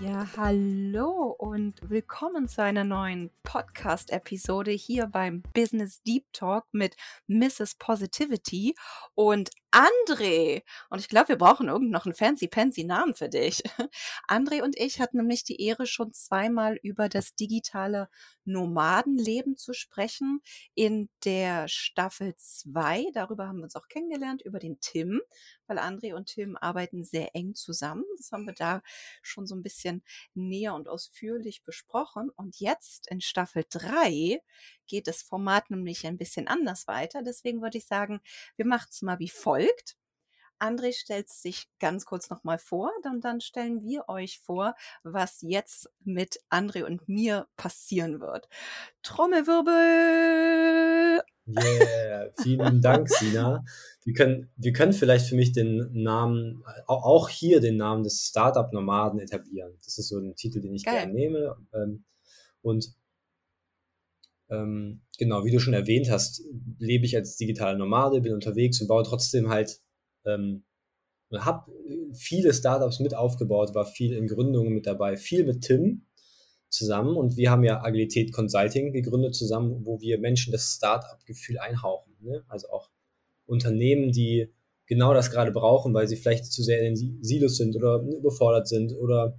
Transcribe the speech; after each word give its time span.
Ja, 0.00 0.26
hallo 0.38 1.36
und 1.38 1.74
willkommen 1.90 2.48
zu 2.48 2.62
einer 2.62 2.84
neuen 2.84 3.30
Podcast-Episode 3.42 4.70
hier 4.70 5.06
beim 5.06 5.42
Business 5.52 6.02
Deep 6.02 6.24
Talk 6.32 6.64
mit 6.72 6.96
Mrs. 7.26 7.74
Positivity 7.74 8.74
und 9.14 9.50
André. 9.72 10.62
Und 10.88 10.98
ich 10.98 11.08
glaube, 11.08 11.28
wir 11.28 11.38
brauchen 11.38 11.68
irgend 11.68 11.90
noch 11.90 12.04
einen 12.04 12.14
fancy-pansy 12.14 12.84
Namen 12.84 13.14
für 13.14 13.28
dich. 13.28 13.62
André 14.28 14.62
und 14.62 14.76
ich 14.78 15.00
hatten 15.00 15.18
nämlich 15.18 15.44
die 15.44 15.62
Ehre, 15.62 15.86
schon 15.86 16.12
zweimal 16.12 16.76
über 16.82 17.08
das 17.08 17.34
digitale 17.34 18.08
Nomadenleben 18.44 19.56
zu 19.56 19.72
sprechen 19.72 20.40
in 20.74 21.08
der 21.24 21.68
Staffel 21.68 22.34
2. 22.36 23.06
Darüber 23.14 23.46
haben 23.46 23.58
wir 23.58 23.64
uns 23.64 23.76
auch 23.76 23.86
kennengelernt, 23.88 24.42
über 24.42 24.58
den 24.58 24.80
Tim, 24.80 25.20
weil 25.66 25.78
André 25.78 26.14
und 26.14 26.26
Tim 26.26 26.56
arbeiten 26.56 27.04
sehr 27.04 27.36
eng 27.36 27.54
zusammen. 27.54 28.04
Das 28.16 28.32
haben 28.32 28.46
wir 28.46 28.54
da 28.54 28.82
schon 29.22 29.46
so 29.46 29.54
ein 29.54 29.62
bisschen 29.62 30.02
näher 30.34 30.74
und 30.74 30.88
ausführlich 30.88 31.62
besprochen. 31.62 32.30
Und 32.30 32.58
jetzt 32.58 33.08
in 33.08 33.20
Staffel 33.20 33.64
3 33.70 34.40
geht 34.88 35.06
das 35.06 35.22
Format 35.22 35.70
nämlich 35.70 36.06
ein 36.06 36.18
bisschen 36.18 36.48
anders 36.48 36.88
weiter. 36.88 37.22
Deswegen 37.22 37.62
würde 37.62 37.78
ich 37.78 37.86
sagen, 37.86 38.20
wir 38.56 38.66
machen 38.66 38.88
es 38.90 39.02
mal 39.02 39.20
wie 39.20 39.28
folgt. 39.28 39.59
André 40.60 40.92
stellt 40.92 41.30
sich 41.30 41.68
ganz 41.78 42.04
kurz 42.04 42.28
nochmal 42.30 42.58
vor, 42.58 42.90
dann, 43.02 43.20
dann 43.20 43.40
stellen 43.40 43.82
wir 43.82 44.08
euch 44.08 44.40
vor, 44.40 44.74
was 45.02 45.38
jetzt 45.40 45.90
mit 46.04 46.38
André 46.50 46.84
und 46.84 47.08
mir 47.08 47.48
passieren 47.56 48.20
wird. 48.20 48.48
Trommelwirbel! 49.02 51.22
Yeah, 51.48 52.30
vielen 52.42 52.80
Dank, 52.80 53.08
Sina. 53.08 53.64
Wir 54.04 54.14
können, 54.14 54.50
wir 54.56 54.72
können 54.72 54.92
vielleicht 54.92 55.26
für 55.26 55.34
mich 55.34 55.50
den 55.52 55.90
Namen, 55.92 56.62
auch 56.86 57.28
hier 57.28 57.60
den 57.60 57.76
Namen 57.76 58.04
des 58.04 58.26
Startup-Nomaden 58.28 59.18
etablieren. 59.18 59.76
Das 59.84 59.98
ist 59.98 60.08
so 60.08 60.18
ein 60.18 60.36
Titel, 60.36 60.60
den 60.60 60.74
ich 60.74 60.84
Geil. 60.84 60.94
gerne 60.94 61.12
nehme. 61.12 61.56
Ähm, 61.74 62.04
und 62.62 62.94
ähm, 64.50 65.02
genau, 65.18 65.44
wie 65.44 65.50
du 65.50 65.60
schon 65.60 65.74
erwähnt 65.74 66.10
hast, 66.10 66.42
lebe 66.78 67.06
ich 67.06 67.16
als 67.16 67.36
digitaler 67.36 67.78
Nomade, 67.78 68.20
bin 68.20 68.34
unterwegs 68.34 68.80
und 68.80 68.88
baue 68.88 69.04
trotzdem 69.04 69.48
halt, 69.48 69.80
ähm, 70.26 70.64
habe 71.32 71.72
viele 72.12 72.52
Startups 72.52 72.98
mit 72.98 73.14
aufgebaut, 73.14 73.74
war 73.74 73.86
viel 73.86 74.12
in 74.12 74.26
Gründungen 74.26 74.72
mit 74.72 74.86
dabei, 74.86 75.16
viel 75.16 75.44
mit 75.44 75.62
Tim 75.62 76.06
zusammen 76.68 77.16
und 77.16 77.36
wir 77.36 77.50
haben 77.50 77.64
ja 77.64 77.82
Agilität 77.82 78.32
Consulting 78.32 78.92
gegründet 78.92 79.34
zusammen, 79.34 79.84
wo 79.84 80.00
wir 80.00 80.18
Menschen 80.18 80.52
das 80.52 80.74
Startup-Gefühl 80.76 81.58
einhauchen. 81.58 82.12
Ne? 82.20 82.44
Also 82.48 82.68
auch 82.70 82.90
Unternehmen, 83.46 84.12
die 84.12 84.52
genau 84.86 85.14
das 85.14 85.30
gerade 85.30 85.52
brauchen, 85.52 85.94
weil 85.94 86.08
sie 86.08 86.16
vielleicht 86.16 86.46
zu 86.46 86.62
sehr 86.62 86.80
in 86.80 86.94
den 86.94 87.22
Silos 87.22 87.56
sind 87.56 87.76
oder 87.76 88.00
überfordert 88.00 88.66
sind 88.66 88.92
oder 88.96 89.38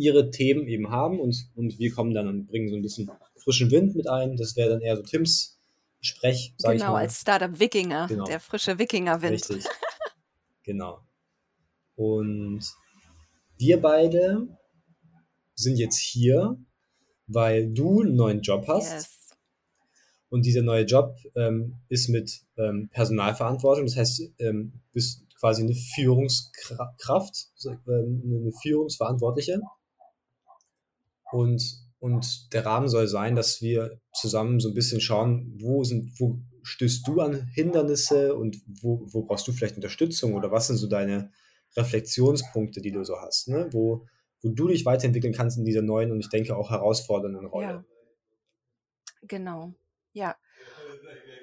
ihre 0.00 0.30
Themen 0.30 0.66
eben 0.66 0.90
haben 0.90 1.20
und, 1.20 1.50
und 1.54 1.78
wir 1.78 1.92
kommen 1.92 2.14
dann 2.14 2.26
und 2.26 2.46
bringen 2.46 2.68
so 2.68 2.76
ein 2.76 2.82
bisschen 2.82 3.10
frischen 3.36 3.70
Wind 3.70 3.94
mit 3.94 4.08
ein. 4.08 4.36
Das 4.36 4.56
wäre 4.56 4.70
dann 4.70 4.80
eher 4.80 4.96
so 4.96 5.02
Tims 5.02 5.58
Sprech, 6.02 6.54
sag 6.56 6.72
genau, 6.72 6.84
ich 6.84 6.90
mal. 6.90 6.98
als 7.00 7.20
Startup-Wikinger, 7.20 8.06
genau. 8.08 8.24
der 8.24 8.40
frische 8.40 8.78
Wikinger-Wind. 8.78 9.32
Richtig, 9.32 9.66
genau. 10.62 11.02
Und 11.94 12.62
wir 13.58 13.80
beide 13.82 14.48
sind 15.54 15.76
jetzt 15.76 15.98
hier, 15.98 16.56
weil 17.26 17.70
du 17.70 18.00
einen 18.00 18.16
neuen 18.16 18.40
Job 18.40 18.66
hast. 18.66 18.92
Yes. 18.92 19.30
Und 20.30 20.46
dieser 20.46 20.62
neue 20.62 20.84
Job 20.84 21.16
ähm, 21.36 21.80
ist 21.88 22.08
mit 22.08 22.40
ähm, 22.56 22.88
Personalverantwortung. 22.90 23.84
Das 23.84 23.96
heißt, 23.96 24.22
ähm, 24.38 24.80
bist 24.92 25.26
quasi 25.38 25.62
eine 25.62 25.74
Führungskraft, 25.74 27.50
ähm, 27.66 28.22
eine 28.24 28.52
Führungsverantwortliche. 28.62 29.60
Und, 31.32 31.62
und 31.98 32.52
der 32.52 32.66
Rahmen 32.66 32.88
soll 32.88 33.08
sein, 33.08 33.36
dass 33.36 33.62
wir 33.62 34.00
zusammen 34.14 34.60
so 34.60 34.68
ein 34.68 34.74
bisschen 34.74 35.00
schauen, 35.00 35.56
wo 35.60 35.84
sind, 35.84 36.18
wo 36.18 36.40
stößt 36.62 37.06
du 37.06 37.20
an 37.20 37.48
Hindernisse 37.54 38.34
und 38.34 38.60
wo, 38.82 39.06
wo 39.06 39.22
brauchst 39.22 39.46
du 39.48 39.52
vielleicht 39.52 39.76
Unterstützung 39.76 40.34
oder 40.34 40.50
was 40.50 40.66
sind 40.66 40.76
so 40.76 40.88
deine 40.88 41.32
Reflexionspunkte, 41.76 42.80
die 42.80 42.92
du 42.92 43.04
so 43.04 43.16
hast, 43.20 43.48
ne? 43.48 43.68
wo, 43.72 44.06
wo 44.42 44.48
du 44.50 44.68
dich 44.68 44.84
weiterentwickeln 44.84 45.32
kannst 45.32 45.58
in 45.58 45.64
dieser 45.64 45.82
neuen 45.82 46.10
und 46.10 46.20
ich 46.20 46.28
denke 46.28 46.56
auch 46.56 46.70
herausfordernden 46.70 47.46
Rolle. 47.46 47.66
Ja. 47.66 47.84
Genau, 49.22 49.74
ja. 50.12 50.36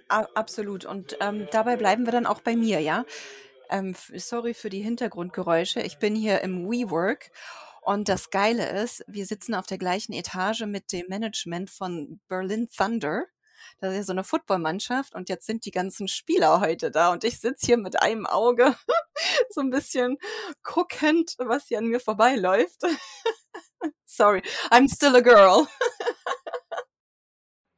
A 0.09 0.21
absolut. 0.35 0.85
Und 0.85 1.17
ähm, 1.19 1.47
dabei 1.51 1.75
bleiben 1.75 2.05
wir 2.05 2.11
dann 2.11 2.25
auch 2.25 2.41
bei 2.41 2.55
mir, 2.55 2.79
ja. 2.79 3.05
Ähm, 3.69 3.95
sorry 4.15 4.53
für 4.53 4.69
die 4.69 4.81
Hintergrundgeräusche. 4.81 5.81
Ich 5.81 5.99
bin 5.99 6.15
hier 6.15 6.41
im 6.41 6.69
WeWork 6.69 7.31
und 7.87 8.09
das 8.09 8.31
Geile 8.31 8.81
ist, 8.81 9.01
wir 9.07 9.25
sitzen 9.25 9.55
auf 9.55 9.65
der 9.65 9.77
gleichen 9.77 10.11
Etage 10.11 10.65
mit 10.65 10.91
dem 10.91 11.05
Management 11.07 11.69
von 11.69 12.19
Berlin 12.27 12.67
Thunder. 12.67 13.23
Das 13.79 13.91
ist 13.91 13.97
ja 13.97 14.03
so 14.03 14.11
eine 14.11 14.25
Footballmannschaft 14.25 15.15
und 15.15 15.29
jetzt 15.29 15.45
sind 15.45 15.63
die 15.63 15.71
ganzen 15.71 16.09
Spieler 16.09 16.59
heute 16.59 16.91
da 16.91 17.13
und 17.13 17.23
ich 17.23 17.39
sitze 17.39 17.65
hier 17.65 17.77
mit 17.77 18.01
einem 18.01 18.25
Auge 18.25 18.75
so 19.49 19.61
ein 19.61 19.69
bisschen 19.69 20.17
guckend, 20.63 21.35
was 21.37 21.67
hier 21.69 21.77
an 21.77 21.85
mir 21.85 22.01
vorbeiläuft. 22.01 22.81
Sorry, 24.05 24.41
I'm 24.69 24.93
still 24.93 25.15
a 25.15 25.21
girl. 25.21 25.65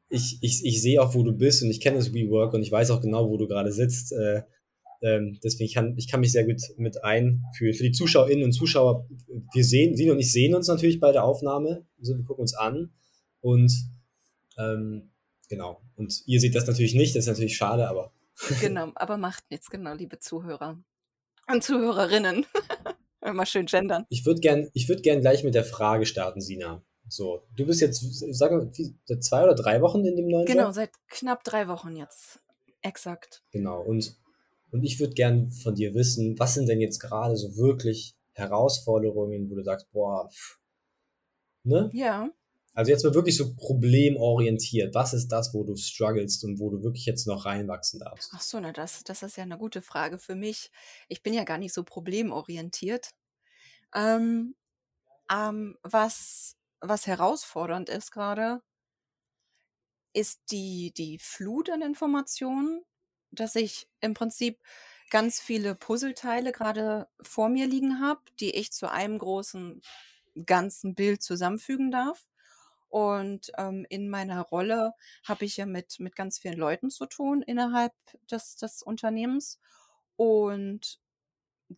ich, 0.10 0.40
ich, 0.42 0.66
ich 0.66 0.82
sehe 0.82 1.04
auch, 1.04 1.14
wo 1.14 1.22
du 1.22 1.34
bist 1.34 1.62
und 1.62 1.70
ich 1.70 1.82
kenne 1.82 1.98
das 1.98 2.14
WeWork 2.16 2.56
und 2.56 2.64
ich 2.64 2.72
weiß 2.72 2.90
auch 2.90 3.02
genau, 3.02 3.30
wo 3.30 3.38
du 3.38 3.48
gerade 3.48 3.72
sitzt. 3.72 4.12
Äh, 4.14 4.42
ähm, 5.02 5.40
deswegen 5.44 5.66
ich 5.66 5.74
kann 5.74 5.98
ich 5.98 6.10
kann 6.10 6.20
mich 6.20 6.32
sehr 6.32 6.46
gut 6.46 6.62
mit 6.78 7.04
ein 7.04 7.46
für, 7.56 7.72
die 7.72 7.92
Zuschauerinnen 7.92 8.44
und 8.44 8.52
Zuschauer. 8.52 9.08
Wir 9.54 9.64
sehen, 9.64 9.96
Sie 9.96 10.10
und 10.10 10.20
ich 10.20 10.32
sehen 10.32 10.56
uns 10.56 10.68
natürlich 10.68 11.00
bei 11.00 11.12
der 11.12 11.24
Aufnahme, 11.24 11.86
also 12.00 12.18
wir 12.18 12.24
gucken 12.26 12.42
uns 12.42 12.54
an 12.54 12.92
und 13.42 13.72
ähm, 14.58 15.12
genau. 15.48 15.82
Und 15.96 16.22
ihr 16.26 16.40
seht 16.40 16.56
das 16.56 16.68
natürlich 16.68 16.96
nicht, 16.96 17.16
das 17.16 17.26
ist 17.26 17.30
natürlich 17.30 17.56
schade, 17.56 17.88
aber 17.88 18.12
genau, 18.62 18.92
aber 18.96 19.18
macht 19.18 19.50
nichts, 19.50 19.70
genau, 19.70 19.94
liebe 19.94 20.20
Zuhörer 20.20 20.78
und 21.52 21.64
Zuhörerinnen. 21.64 22.46
Immer 23.22 23.46
schön 23.46 23.66
gendern. 23.66 24.06
Ich 24.10 24.26
würde 24.26 24.40
gern, 24.40 24.70
ich 24.74 24.88
würde 24.88 25.02
gern 25.02 25.20
gleich 25.20 25.44
mit 25.44 25.54
der 25.54 25.66
Frage 25.66 26.06
starten, 26.06 26.40
Sina. 26.40 26.82
So, 27.10 27.44
du 27.56 27.66
bist 27.66 27.82
jetzt, 27.82 28.02
sagen 28.34 28.72
wir, 28.74 28.94
seit 29.06 29.24
zwei 29.24 29.44
oder 29.44 29.56
drei 29.56 29.82
Wochen 29.82 30.06
in 30.06 30.16
dem 30.16 30.28
neuen 30.28 30.46
Genau, 30.46 30.66
Job? 30.66 30.74
seit 30.74 30.92
knapp 31.10 31.44
drei 31.44 31.68
Wochen 31.68 31.96
jetzt. 31.96 32.40
Exakt. 32.82 33.42
Genau. 33.52 33.82
Und 33.82 34.16
und 34.72 34.84
ich 34.84 35.00
würde 35.00 35.14
gern 35.14 35.52
von 35.52 35.76
dir 35.76 35.94
wissen, 35.94 36.38
was 36.40 36.54
sind 36.54 36.68
denn 36.68 36.82
jetzt 36.82 37.00
gerade 37.00 37.36
so 37.36 37.58
wirklich 37.58 38.16
Herausforderungen, 38.34 39.50
wo 39.50 39.56
du 39.56 39.64
sagst, 39.64 39.90
boah, 39.92 40.30
pff, 40.30 40.60
ne? 41.64 41.90
Ja. 41.94 42.30
Also 42.74 42.92
jetzt 42.92 43.04
mal 43.04 43.14
wirklich 43.14 43.36
so 43.36 43.56
problemorientiert. 43.56 44.94
Was 44.96 45.14
ist 45.14 45.28
das, 45.30 45.54
wo 45.54 45.64
du 45.64 45.76
strugglest 45.76 46.44
und 46.46 46.60
wo 46.60 46.70
du 46.70 46.84
wirklich 46.84 47.06
jetzt 47.06 47.28
noch 47.28 47.46
reinwachsen 47.46 48.00
darfst? 48.00 48.32
Ach 48.34 48.42
so, 48.42 48.60
na 48.60 48.72
das, 48.72 49.04
das 49.04 49.24
ist 49.24 49.38
ja 49.38 49.44
eine 49.44 49.58
gute 49.58 49.82
Frage 49.82 50.18
für 50.18 50.36
mich. 50.36 50.72
Ich 51.08 51.24
bin 51.24 51.34
ja 51.34 51.44
gar 51.44 51.58
nicht 51.58 51.74
so 51.74 51.84
problemorientiert. 51.84 53.10
Ähm, 53.94 54.56
ähm, 55.32 55.78
was, 55.84 56.56
was 56.80 57.08
herausfordernd 57.08 57.90
ist 57.90 58.12
gerade, 58.12 58.62
ist 60.14 60.40
die, 60.52 60.94
die 60.96 61.20
Flut 61.20 61.70
an 61.70 61.82
Informationen, 61.82 62.84
dass 63.32 63.56
ich 63.56 63.88
im 64.02 64.14
Prinzip 64.14 64.60
ganz 65.10 65.40
viele 65.40 65.76
Puzzleteile 65.76 66.52
gerade 66.52 67.08
vor 67.22 67.50
mir 67.50 67.68
liegen 67.68 68.00
habe, 68.00 68.22
die 68.40 68.52
ich 68.56 68.72
zu 68.72 68.90
einem 68.92 69.18
großen 69.18 69.82
ganzen 70.46 70.96
Bild 70.96 71.22
zusammenfügen 71.24 71.92
darf. 71.92 72.28
Und 72.90 73.52
ähm, 73.58 73.86
in 73.90 74.10
meiner 74.10 74.42
Rolle 74.42 74.94
habe 75.24 75.46
ich 75.46 75.58
ja 75.58 75.66
mit, 75.66 76.00
mit 76.00 76.16
ganz 76.16 76.40
vielen 76.40 76.58
Leuten 76.58 76.90
zu 76.90 77.06
tun 77.06 77.44
innerhalb 77.44 77.94
des, 78.32 78.56
des 78.56 78.82
Unternehmens 78.82 79.60
und 80.16 81.00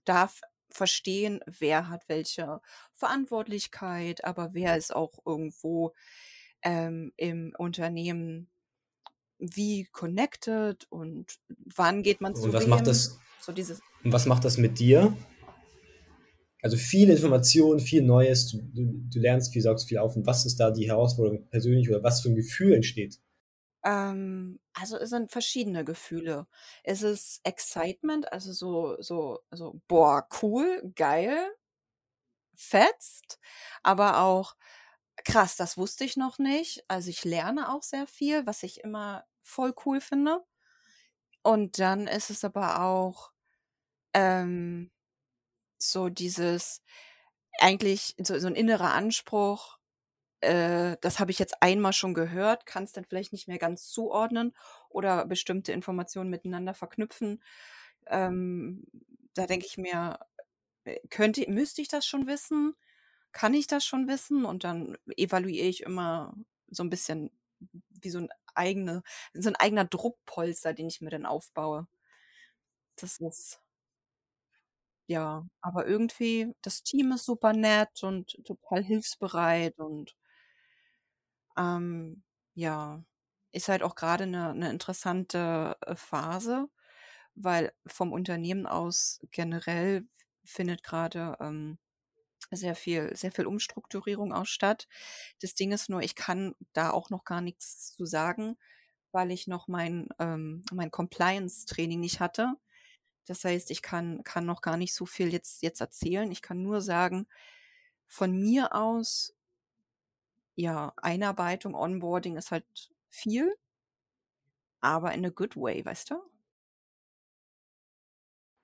darf 0.05 0.41
verstehen, 0.69 1.41
wer 1.45 1.89
hat 1.89 2.07
welche 2.07 2.61
Verantwortlichkeit, 2.93 4.23
aber 4.23 4.53
wer 4.53 4.77
ist 4.77 4.95
auch 4.95 5.19
irgendwo 5.25 5.93
ähm, 6.63 7.13
im 7.17 7.53
Unternehmen 7.57 8.49
wie 9.41 9.85
connected 9.91 10.85
und 10.89 11.39
wann 11.75 12.03
geht 12.03 12.21
man 12.21 12.35
zu 12.35 12.43
und 12.43 12.53
was 12.53 12.63
wem. 12.63 12.69
Macht 12.69 12.87
das, 12.87 13.19
so 13.41 13.51
dieses 13.51 13.81
und 14.03 14.13
was 14.13 14.25
macht 14.25 14.45
das 14.45 14.57
mit 14.57 14.79
dir? 14.79 15.15
Also 16.61 16.77
viele 16.77 17.13
Informationen, 17.13 17.79
viel 17.79 18.03
Neues, 18.03 18.47
du, 18.51 18.61
du, 18.61 18.93
du 19.11 19.19
lernst 19.19 19.51
viel, 19.51 19.63
saugst 19.63 19.87
viel 19.87 19.97
auf. 19.97 20.15
Und 20.15 20.27
was 20.27 20.45
ist 20.45 20.59
da 20.59 20.69
die 20.69 20.87
Herausforderung 20.87 21.47
persönlich 21.49 21.89
oder 21.89 22.03
was 22.03 22.21
für 22.21 22.29
ein 22.29 22.35
Gefühl 22.35 22.73
entsteht? 22.73 23.19
Ähm, 23.83 24.59
also 24.73 24.97
es 24.97 25.09
sind 25.09 25.31
verschiedene 25.31 25.83
Gefühle. 25.83 26.47
Es 26.83 27.01
ist 27.01 27.41
Excitement, 27.43 28.31
also 28.31 28.53
so, 28.53 28.95
so, 29.01 29.39
so, 29.49 29.81
boah, 29.87 30.27
cool, 30.41 30.93
geil, 30.95 31.35
fetzt, 32.53 33.39
aber 33.81 34.21
auch 34.21 34.55
krass, 35.23 35.55
das 35.55 35.77
wusste 35.77 36.03
ich 36.03 36.15
noch 36.15 36.37
nicht. 36.37 36.83
Also 36.87 37.09
ich 37.09 37.23
lerne 37.25 37.73
auch 37.73 37.83
sehr 37.83 38.07
viel, 38.07 38.45
was 38.45 38.63
ich 38.63 38.83
immer 38.83 39.25
voll 39.43 39.73
cool 39.85 40.01
finde. 40.01 40.43
Und 41.43 41.79
dann 41.79 42.07
ist 42.07 42.29
es 42.29 42.43
aber 42.43 42.81
auch 42.83 43.31
ähm, 44.13 44.91
so 45.77 46.09
dieses 46.09 46.83
eigentlich 47.59 48.15
so, 48.19 48.39
so 48.39 48.47
ein 48.47 48.55
innerer 48.55 48.93
Anspruch, 48.93 49.77
äh, 50.41 50.97
das 51.01 51.19
habe 51.19 51.31
ich 51.31 51.39
jetzt 51.39 51.61
einmal 51.61 51.93
schon 51.93 52.13
gehört, 52.13 52.65
kann 52.65 52.83
es 52.83 52.93
dann 52.93 53.05
vielleicht 53.05 53.33
nicht 53.33 53.47
mehr 53.47 53.59
ganz 53.59 53.87
zuordnen 53.89 54.53
oder 54.89 55.25
bestimmte 55.25 55.71
Informationen 55.71 56.29
miteinander 56.29 56.73
verknüpfen. 56.73 57.43
Ähm, 58.07 58.85
da 59.35 59.47
denke 59.47 59.65
ich 59.67 59.77
mir, 59.77 60.19
äh, 60.85 60.99
könnte, 61.09 61.49
müsste 61.49 61.81
ich 61.81 61.87
das 61.89 62.05
schon 62.07 62.27
wissen? 62.27 62.75
Kann 63.31 63.53
ich 63.53 63.67
das 63.67 63.85
schon 63.85 64.07
wissen? 64.07 64.45
Und 64.45 64.63
dann 64.63 64.97
evaluiere 65.17 65.67
ich 65.67 65.83
immer 65.83 66.33
so 66.69 66.83
ein 66.83 66.89
bisschen 66.89 67.31
wie 67.89 68.09
so 68.09 68.19
ein 68.19 68.29
eigene, 68.55 69.03
so 69.33 69.49
ein 69.49 69.55
eigener 69.57 69.85
Druckpolster, 69.85 70.73
den 70.73 70.87
ich 70.87 71.01
mir 71.01 71.09
dann 71.11 71.25
aufbaue. 71.25 71.87
Das 72.95 73.17
ist 73.19 73.59
ja, 75.07 75.45
aber 75.61 75.85
irgendwie, 75.87 76.53
das 76.61 76.83
Team 76.83 77.11
ist 77.11 77.25
super 77.25 77.53
nett 77.53 78.03
und 78.03 78.37
total 78.45 78.83
hilfsbereit 78.83 79.77
und 79.79 80.15
ähm, 81.57 82.23
ja, 82.55 83.03
ist 83.51 83.67
halt 83.69 83.83
auch 83.83 83.95
gerade 83.95 84.23
eine 84.25 84.53
'ne 84.55 84.69
interessante, 84.71 85.77
äh, 85.81 85.95
Phase, 85.95 86.69
weil 87.35 87.73
vom 87.87 88.13
Unternehmen 88.13 88.65
aus 88.67 89.19
generell 89.31 90.07
findet 90.45 90.83
gerade 90.83 91.37
ähm, 91.41 91.77
sehr 92.51 92.75
viel 92.75 93.15
sehr 93.15 93.31
viel 93.31 93.45
Umstrukturierung 93.47 94.33
auch 94.33 94.45
statt. 94.45 94.87
Das 95.41 95.55
Ding 95.55 95.71
ist 95.71 95.89
nur, 95.89 96.01
ich 96.01 96.15
kann 96.15 96.55
da 96.73 96.91
auch 96.91 97.09
noch 97.09 97.25
gar 97.25 97.41
nichts 97.41 97.93
zu 97.93 98.05
sagen, 98.05 98.57
weil 99.11 99.31
ich 99.31 99.47
noch 99.47 99.67
mein 99.67 100.09
ähm, 100.19 100.63
mein 100.73 100.91
Compliance-Training 100.91 101.99
nicht 101.99 102.19
hatte. 102.19 102.53
Das 103.27 103.43
heißt, 103.45 103.71
ich 103.71 103.81
kann 103.81 104.23
kann 104.23 104.45
noch 104.45 104.61
gar 104.61 104.77
nicht 104.77 104.93
so 104.95 105.05
viel 105.05 105.31
jetzt 105.33 105.63
jetzt 105.63 105.81
erzählen. 105.81 106.31
Ich 106.31 106.41
kann 106.41 106.61
nur 106.63 106.81
sagen, 106.81 107.27
von 108.07 108.33
mir 108.39 108.75
aus 108.75 109.35
ja, 110.55 110.93
Einarbeitung, 110.97 111.75
Onboarding 111.75 112.37
ist 112.37 112.51
halt 112.51 112.65
viel 113.09 113.53
aber 114.79 115.13
in 115.13 115.25
a 115.25 115.29
good 115.29 115.55
way, 115.55 115.83
weißt 115.83 116.11
du? 116.11 116.21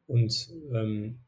Und, 0.07 0.49
ähm, 0.73 1.19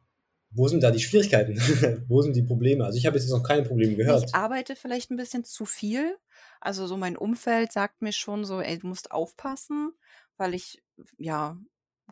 wo 0.52 0.68
sind 0.68 0.82
da 0.84 0.92
die 0.92 1.00
Schwierigkeiten? 1.00 1.56
Wo 2.08 2.22
sind 2.22 2.36
die 2.36 2.44
Probleme? 2.44 2.86
Also, 2.86 2.98
ich 2.98 3.06
habe 3.06 3.18
jetzt 3.18 3.30
noch 3.30 3.44
keine 3.44 3.64
Probleme 3.64 3.96
gehört. 3.96 4.24
Ich 4.24 4.34
arbeite 4.34 4.76
vielleicht 4.76 5.12
ein 5.12 5.18
bisschen 5.18 5.44
zu 5.44 5.66
viel. 5.66 6.18
Also, 6.62 6.88
so 6.88 6.98
mein 6.98 7.18
Umfeld 7.18 7.72
sagt 7.72 8.02
mir 8.02 8.12
schon 8.14 8.44
so: 8.46 8.60
„Ey, 8.62 8.80
du 8.80 8.88
musst 8.88 9.12
aufpassen“, 9.12 9.94
weil 10.38 10.54
ich, 10.54 10.84
ja, 11.18 11.58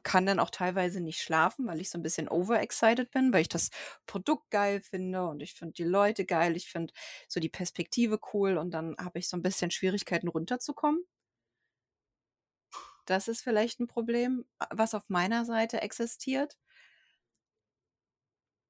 kann 0.04 0.26
dann 0.28 0.40
auch 0.40 0.52
teilweise 0.52 1.02
nicht 1.02 1.22
schlafen, 1.22 1.66
weil 1.68 1.82
ich 1.82 1.90
so 1.90 1.98
ein 1.98 2.04
bisschen 2.04 2.30
overexcited 2.30 3.10
bin, 3.12 3.34
weil 3.34 3.42
ich 3.42 3.50
das 3.50 3.72
Produkt 4.06 4.52
geil 4.52 4.80
finde 4.82 5.26
und 5.28 5.42
ich 5.42 5.56
finde 5.56 5.74
die 5.74 5.84
Leute 5.86 6.24
geil. 6.26 6.56
Ich 6.56 6.70
finde 6.70 6.94
so 7.28 7.40
die 7.40 7.50
Perspektive 7.50 8.20
cool 8.34 8.58
und 8.58 8.72
dann 8.72 8.96
habe 9.00 9.18
ich 9.20 9.28
so 9.28 9.36
ein 9.38 9.42
bisschen 9.42 9.72
Schwierigkeiten 9.72 10.28
runterzukommen. 10.28 11.04
Das 13.06 13.28
ist 13.28 13.42
vielleicht 13.42 13.80
ein 13.80 13.88
Problem, 13.88 14.46
was 14.70 14.94
auf 14.94 15.10
meiner 15.10 15.46
Seite 15.46 15.82
existiert. 15.82 16.58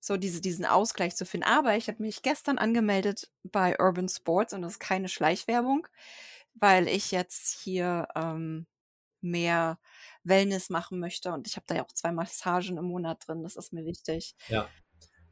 So 0.08 0.18
diese 0.18 0.42
diesen 0.42 0.66
Ausgleich 0.66 1.16
zu 1.16 1.26
finden. 1.26 1.48
Aber 1.48 1.76
ich 1.76 1.88
habe 1.88 2.02
mich 2.02 2.22
gestern 2.22 2.58
angemeldet 2.58 3.30
bei 3.44 3.78
Urban 3.80 4.10
Sports 4.10 4.54
und 4.54 4.62
das 4.62 4.74
ist 4.74 4.80
keine 4.80 5.10
Schleichwerbung, 5.10 5.88
weil 6.56 6.88
ich 6.88 7.12
jetzt 7.12 7.60
hier, 7.62 8.08
ähm, 8.16 8.66
mehr 9.22 9.80
Wellness 10.24 10.70
machen 10.70 11.00
möchte 11.00 11.32
und 11.32 11.48
ich 11.48 11.56
habe 11.56 11.66
da 11.68 11.76
ja 11.76 11.84
auch 11.84 11.92
zwei 11.92 12.12
Massagen 12.12 12.78
im 12.78 12.86
Monat 12.86 13.28
drin. 13.28 13.44
Das 13.44 13.56
ist 13.56 13.74
mir 13.74 13.86
wichtig. 13.86 14.36
Ja. 14.50 14.70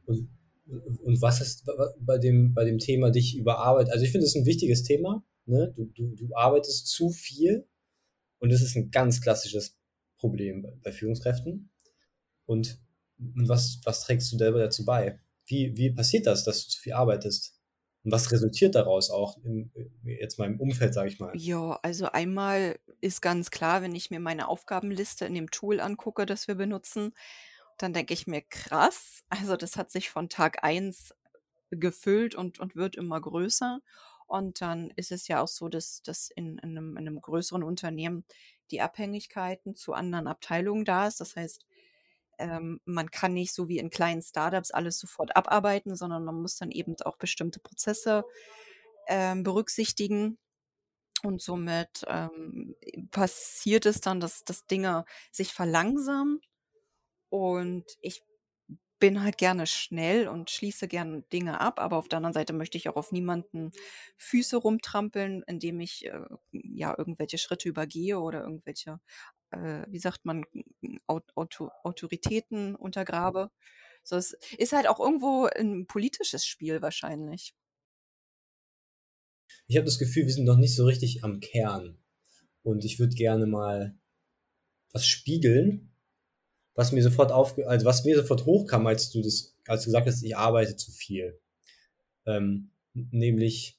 Und 0.06 0.30
und 0.68 1.22
was 1.22 1.40
ist 1.40 1.64
bei 2.00 2.18
dem 2.18 2.52
bei 2.52 2.64
dem 2.64 2.78
Thema 2.78 3.10
dich 3.10 3.36
überarbeitet? 3.36 3.92
Also, 3.92 4.04
ich 4.04 4.10
finde, 4.10 4.26
ist 4.26 4.36
ein 4.36 4.46
wichtiges 4.46 4.82
Thema, 4.82 5.24
ne? 5.44 5.72
Du 5.76 5.84
du 5.84 6.14
du 6.16 6.34
arbeitest 6.34 6.88
zu 6.88 7.10
viel 7.10 7.68
und 8.38 8.50
das 8.50 8.62
ist 8.62 8.76
ein 8.76 8.90
ganz 8.90 9.20
klassisches 9.20 9.78
Problem 10.18 10.66
bei 10.82 10.90
Führungskräften. 10.90 11.70
Und 12.46 12.80
was, 13.18 13.80
was 13.84 14.02
trägst 14.02 14.32
du 14.32 14.38
selber 14.38 14.58
dazu 14.58 14.84
bei? 14.84 15.18
Wie, 15.46 15.76
wie 15.76 15.90
passiert 15.90 16.26
das, 16.26 16.44
dass 16.44 16.64
du 16.64 16.70
zu 16.70 16.80
viel 16.80 16.92
arbeitest? 16.92 17.56
Und 18.04 18.12
was 18.12 18.30
resultiert 18.30 18.74
daraus 18.74 19.10
auch 19.10 19.36
im, 19.44 19.70
jetzt 20.04 20.38
mal 20.38 20.54
Umfeld, 20.58 20.94
sage 20.94 21.08
ich 21.08 21.18
mal? 21.18 21.32
Ja, 21.34 21.78
also 21.82 22.06
einmal 22.06 22.78
ist 23.00 23.20
ganz 23.20 23.50
klar, 23.50 23.82
wenn 23.82 23.94
ich 23.94 24.10
mir 24.10 24.20
meine 24.20 24.48
Aufgabenliste 24.48 25.24
in 25.24 25.34
dem 25.34 25.50
Tool 25.50 25.80
angucke, 25.80 26.24
das 26.24 26.46
wir 26.46 26.54
benutzen, 26.54 27.14
dann 27.78 27.92
denke 27.92 28.14
ich 28.14 28.26
mir, 28.26 28.42
krass, 28.42 29.24
also 29.28 29.56
das 29.56 29.76
hat 29.76 29.90
sich 29.90 30.08
von 30.08 30.28
Tag 30.28 30.62
1 30.62 31.14
gefüllt 31.70 32.34
und, 32.34 32.60
und 32.60 32.76
wird 32.76 32.96
immer 32.96 33.20
größer. 33.20 33.80
Und 34.26 34.60
dann 34.60 34.90
ist 34.96 35.12
es 35.12 35.28
ja 35.28 35.42
auch 35.42 35.48
so, 35.48 35.68
dass, 35.68 36.02
dass 36.02 36.30
in, 36.30 36.58
in, 36.58 36.70
einem, 36.70 36.96
in 36.96 37.06
einem 37.06 37.20
größeren 37.20 37.62
Unternehmen 37.62 38.24
die 38.70 38.80
Abhängigkeiten 38.80 39.74
zu 39.74 39.92
anderen 39.92 40.26
Abteilungen 40.26 40.84
da 40.84 41.06
ist. 41.06 41.20
Das 41.20 41.36
heißt, 41.36 41.66
ähm, 42.38 42.80
man 42.84 43.10
kann 43.10 43.34
nicht 43.34 43.54
so 43.54 43.68
wie 43.68 43.78
in 43.78 43.90
kleinen 43.90 44.22
Startups 44.22 44.70
alles 44.70 44.98
sofort 44.98 45.36
abarbeiten, 45.36 45.96
sondern 45.96 46.24
man 46.24 46.40
muss 46.40 46.56
dann 46.56 46.70
eben 46.70 46.96
auch 47.04 47.16
bestimmte 47.16 47.60
Prozesse 47.60 48.24
ähm, 49.08 49.42
berücksichtigen. 49.42 50.38
Und 51.22 51.40
somit 51.42 52.04
ähm, 52.08 52.76
passiert 53.10 53.86
es 53.86 54.00
dann, 54.00 54.20
dass, 54.20 54.44
dass 54.44 54.66
Dinge 54.66 55.04
sich 55.32 55.52
verlangsamen. 55.54 56.40
Und 57.30 57.84
ich 58.00 58.22
bin 58.98 59.22
halt 59.22 59.36
gerne 59.38 59.66
schnell 59.66 60.28
und 60.28 60.50
schließe 60.50 60.88
gerne 60.88 61.22
Dinge 61.32 61.60
ab, 61.60 61.80
aber 61.80 61.96
auf 61.96 62.08
der 62.08 62.18
anderen 62.18 62.32
Seite 62.32 62.52
möchte 62.52 62.78
ich 62.78 62.88
auch 62.88 62.96
auf 62.96 63.12
niemanden 63.12 63.70
Füße 64.16 64.56
rumtrampeln, 64.56 65.42
indem 65.46 65.80
ich 65.80 66.06
äh, 66.06 66.20
ja 66.52 66.94
irgendwelche 66.96 67.38
Schritte 67.38 67.68
übergehe 67.68 68.18
oder 68.18 68.42
irgendwelche, 68.42 69.00
äh, 69.50 69.84
wie 69.88 69.98
sagt 69.98 70.24
man, 70.24 70.44
Auto 71.06 71.70
Autoritäten 71.82 72.74
untergrabe. 72.74 73.50
So, 74.02 74.16
es 74.16 74.36
ist 74.56 74.72
halt 74.72 74.86
auch 74.86 75.00
irgendwo 75.00 75.46
ein 75.46 75.86
politisches 75.86 76.46
Spiel 76.46 76.82
wahrscheinlich. 76.82 77.54
Ich 79.66 79.76
habe 79.76 79.84
das 79.84 79.98
Gefühl, 79.98 80.26
wir 80.26 80.32
sind 80.32 80.44
noch 80.44 80.56
nicht 80.56 80.76
so 80.76 80.84
richtig 80.84 81.24
am 81.24 81.40
Kern. 81.40 81.98
Und 82.62 82.84
ich 82.84 82.98
würde 82.98 83.14
gerne 83.14 83.46
mal 83.46 83.98
was 84.92 85.06
spiegeln, 85.06 85.92
was 86.74 86.92
mir 86.92 87.02
sofort 87.02 87.32
auf, 87.32 87.58
also 87.66 87.86
was 87.86 88.04
mir 88.04 88.16
sofort 88.16 88.44
hochkam, 88.44 88.86
als 88.86 89.10
du 89.10 89.22
das, 89.22 89.56
als 89.66 89.82
du 89.82 89.88
gesagt 89.88 90.06
hast, 90.06 90.22
ich 90.22 90.36
arbeite 90.36 90.76
zu 90.76 90.90
viel. 90.90 91.40
Ähm, 92.26 92.70
nämlich 92.92 93.78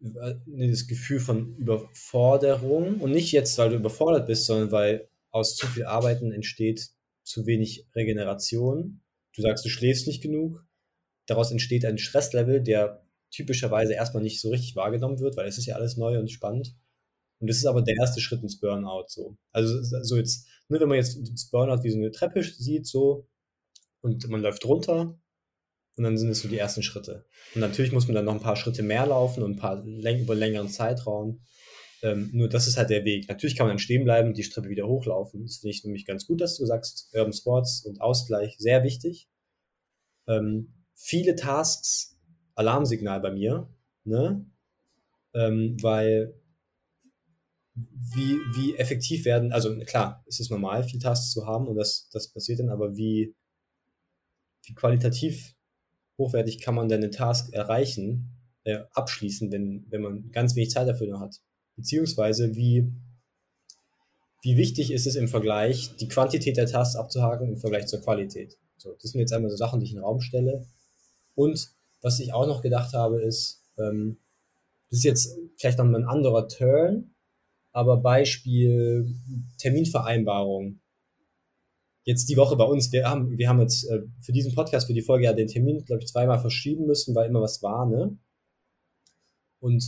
das 0.00 0.86
Gefühl 0.86 1.20
von 1.20 1.56
Überforderung 1.56 3.00
und 3.00 3.10
nicht 3.10 3.32
jetzt, 3.32 3.58
weil 3.58 3.70
du 3.70 3.76
überfordert 3.76 4.26
bist, 4.26 4.46
sondern 4.46 4.70
weil 4.70 5.08
aus 5.30 5.56
zu 5.56 5.66
viel 5.66 5.84
Arbeiten 5.84 6.32
entsteht 6.32 6.90
zu 7.24 7.46
wenig 7.46 7.86
Regeneration. 7.94 9.02
Du 9.34 9.42
sagst, 9.42 9.64
du 9.64 9.68
schläfst 9.68 10.06
nicht 10.06 10.22
genug. 10.22 10.64
Daraus 11.26 11.50
entsteht 11.50 11.84
ein 11.84 11.98
Stresslevel, 11.98 12.62
der 12.62 13.04
typischerweise 13.30 13.92
erstmal 13.92 14.22
nicht 14.22 14.40
so 14.40 14.50
richtig 14.50 14.76
wahrgenommen 14.76 15.20
wird, 15.20 15.36
weil 15.36 15.46
es 15.46 15.58
ist 15.58 15.66
ja 15.66 15.76
alles 15.76 15.96
neu 15.96 16.18
und 16.18 16.30
spannend. 16.30 16.74
Und 17.40 17.48
das 17.48 17.58
ist 17.58 17.66
aber 17.66 17.82
der 17.82 17.96
erste 17.96 18.20
Schritt 18.20 18.42
ins 18.42 18.58
Burnout 18.58 19.04
so. 19.08 19.36
Also 19.52 19.82
so 20.02 20.16
jetzt, 20.16 20.48
ne, 20.68 20.80
wenn 20.80 20.88
man 20.88 20.96
jetzt 20.96 21.18
das 21.30 21.50
Burnout 21.50 21.82
wie 21.82 21.90
so 21.90 21.98
eine 21.98 22.10
Treppe 22.10 22.42
sieht, 22.42 22.86
so, 22.86 23.28
und 24.00 24.28
man 24.28 24.40
läuft 24.40 24.64
runter 24.64 25.18
und 25.98 26.04
dann 26.04 26.16
sind 26.16 26.30
es 26.30 26.40
so 26.40 26.48
die 26.48 26.58
ersten 26.58 26.82
Schritte. 26.82 27.24
Und 27.54 27.60
natürlich 27.60 27.92
muss 27.92 28.06
man 28.06 28.14
dann 28.14 28.24
noch 28.24 28.34
ein 28.34 28.40
paar 28.40 28.56
Schritte 28.56 28.82
mehr 28.82 29.06
laufen 29.06 29.42
und 29.42 29.52
ein 29.52 29.58
paar 29.58 29.82
läng 29.84 30.20
über 30.20 30.34
längeren 30.34 30.68
Zeitraum. 30.68 31.40
Ähm, 32.02 32.30
nur 32.32 32.48
das 32.48 32.68
ist 32.68 32.76
halt 32.76 32.90
der 32.90 33.04
Weg. 33.04 33.28
Natürlich 33.28 33.56
kann 33.56 33.66
man 33.66 33.72
dann 33.72 33.80
stehen 33.80 34.04
bleiben 34.04 34.32
die 34.32 34.48
Treppe 34.48 34.68
wieder 34.68 34.86
hochlaufen. 34.86 35.42
Das 35.42 35.58
finde 35.58 35.70
ich 35.70 35.84
nämlich 35.84 36.06
ganz 36.06 36.26
gut, 36.26 36.40
dass 36.40 36.56
du 36.56 36.64
sagst, 36.64 37.10
Urban 37.12 37.32
Sports 37.32 37.84
und 37.84 38.00
Ausgleich, 38.00 38.56
sehr 38.58 38.84
wichtig. 38.84 39.28
Ähm, 40.28 40.72
viele 40.94 41.34
Tasks, 41.34 42.16
Alarmsignal 42.54 43.20
bei 43.20 43.32
mir, 43.32 43.68
ne? 44.04 44.46
Ähm, 45.34 45.76
weil 45.82 46.34
wie, 47.74 48.38
wie 48.54 48.76
effektiv 48.76 49.24
werden, 49.24 49.52
also 49.52 49.76
klar, 49.80 50.24
es 50.26 50.40
ist 50.40 50.50
normal, 50.50 50.82
viel 50.84 51.00
Tasks 51.00 51.32
zu 51.32 51.46
haben 51.46 51.68
und 51.68 51.76
das, 51.76 52.08
das 52.12 52.32
passiert 52.32 52.60
dann, 52.60 52.70
aber 52.70 52.96
wie, 52.96 53.34
wie 54.64 54.74
qualitativ 54.74 55.54
hochwertig 56.18 56.60
kann 56.60 56.74
man 56.74 56.88
denn 56.88 57.02
eine 57.02 57.10
Task 57.10 57.52
erreichen, 57.52 58.36
äh, 58.64 58.80
abschließen, 58.92 59.50
wenn, 59.52 59.86
wenn 59.88 60.02
man 60.02 60.30
ganz 60.30 60.54
wenig 60.56 60.70
Zeit 60.70 60.88
dafür 60.88 61.06
noch 61.06 61.20
hat? 61.20 61.40
Beziehungsweise 61.76 62.56
wie, 62.56 62.92
wie 64.42 64.56
wichtig 64.56 64.92
ist 64.92 65.06
es 65.06 65.14
im 65.14 65.28
Vergleich, 65.28 65.94
die 65.96 66.08
Quantität 66.08 66.56
der 66.56 66.66
Tasks 66.66 66.96
abzuhaken 66.96 67.48
im 67.48 67.56
Vergleich 67.56 67.86
zur 67.86 68.00
Qualität? 68.00 68.58
So, 68.76 68.96
das 69.00 69.12
sind 69.12 69.20
jetzt 69.20 69.32
einmal 69.32 69.50
so 69.50 69.56
Sachen, 69.56 69.80
die 69.80 69.86
ich 69.86 69.92
in 69.92 69.98
den 69.98 70.04
Raum 70.04 70.20
stelle. 70.20 70.66
Und 71.34 71.70
was 72.00 72.20
ich 72.20 72.32
auch 72.32 72.46
noch 72.46 72.62
gedacht 72.62 72.94
habe, 72.94 73.22
ist, 73.22 73.62
ähm, 73.78 74.18
das 74.90 74.98
ist 74.98 75.04
jetzt 75.04 75.38
vielleicht 75.56 75.78
noch 75.78 75.84
ein 75.84 76.04
anderer 76.04 76.48
Turn, 76.48 77.14
aber 77.72 77.98
Beispiel 77.98 79.14
Terminvereinbarung. 79.58 80.80
Jetzt 82.08 82.30
die 82.30 82.38
Woche 82.38 82.56
bei 82.56 82.64
uns, 82.64 82.90
wir 82.90 83.06
haben, 83.06 83.36
wir 83.36 83.50
haben 83.50 83.60
jetzt 83.60 83.84
äh, 83.84 84.00
für 84.22 84.32
diesen 84.32 84.54
Podcast, 84.54 84.86
für 84.86 84.94
die 84.94 85.02
Folge 85.02 85.26
ja 85.26 85.34
den 85.34 85.46
Termin, 85.46 85.84
glaube 85.84 86.02
ich, 86.02 86.08
zweimal 86.08 86.38
verschieben 86.38 86.86
müssen, 86.86 87.14
weil 87.14 87.28
immer 87.28 87.42
was 87.42 87.62
war, 87.62 87.84
ne? 87.84 88.16
Und, 89.60 89.84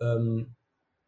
ähm, 0.00 0.56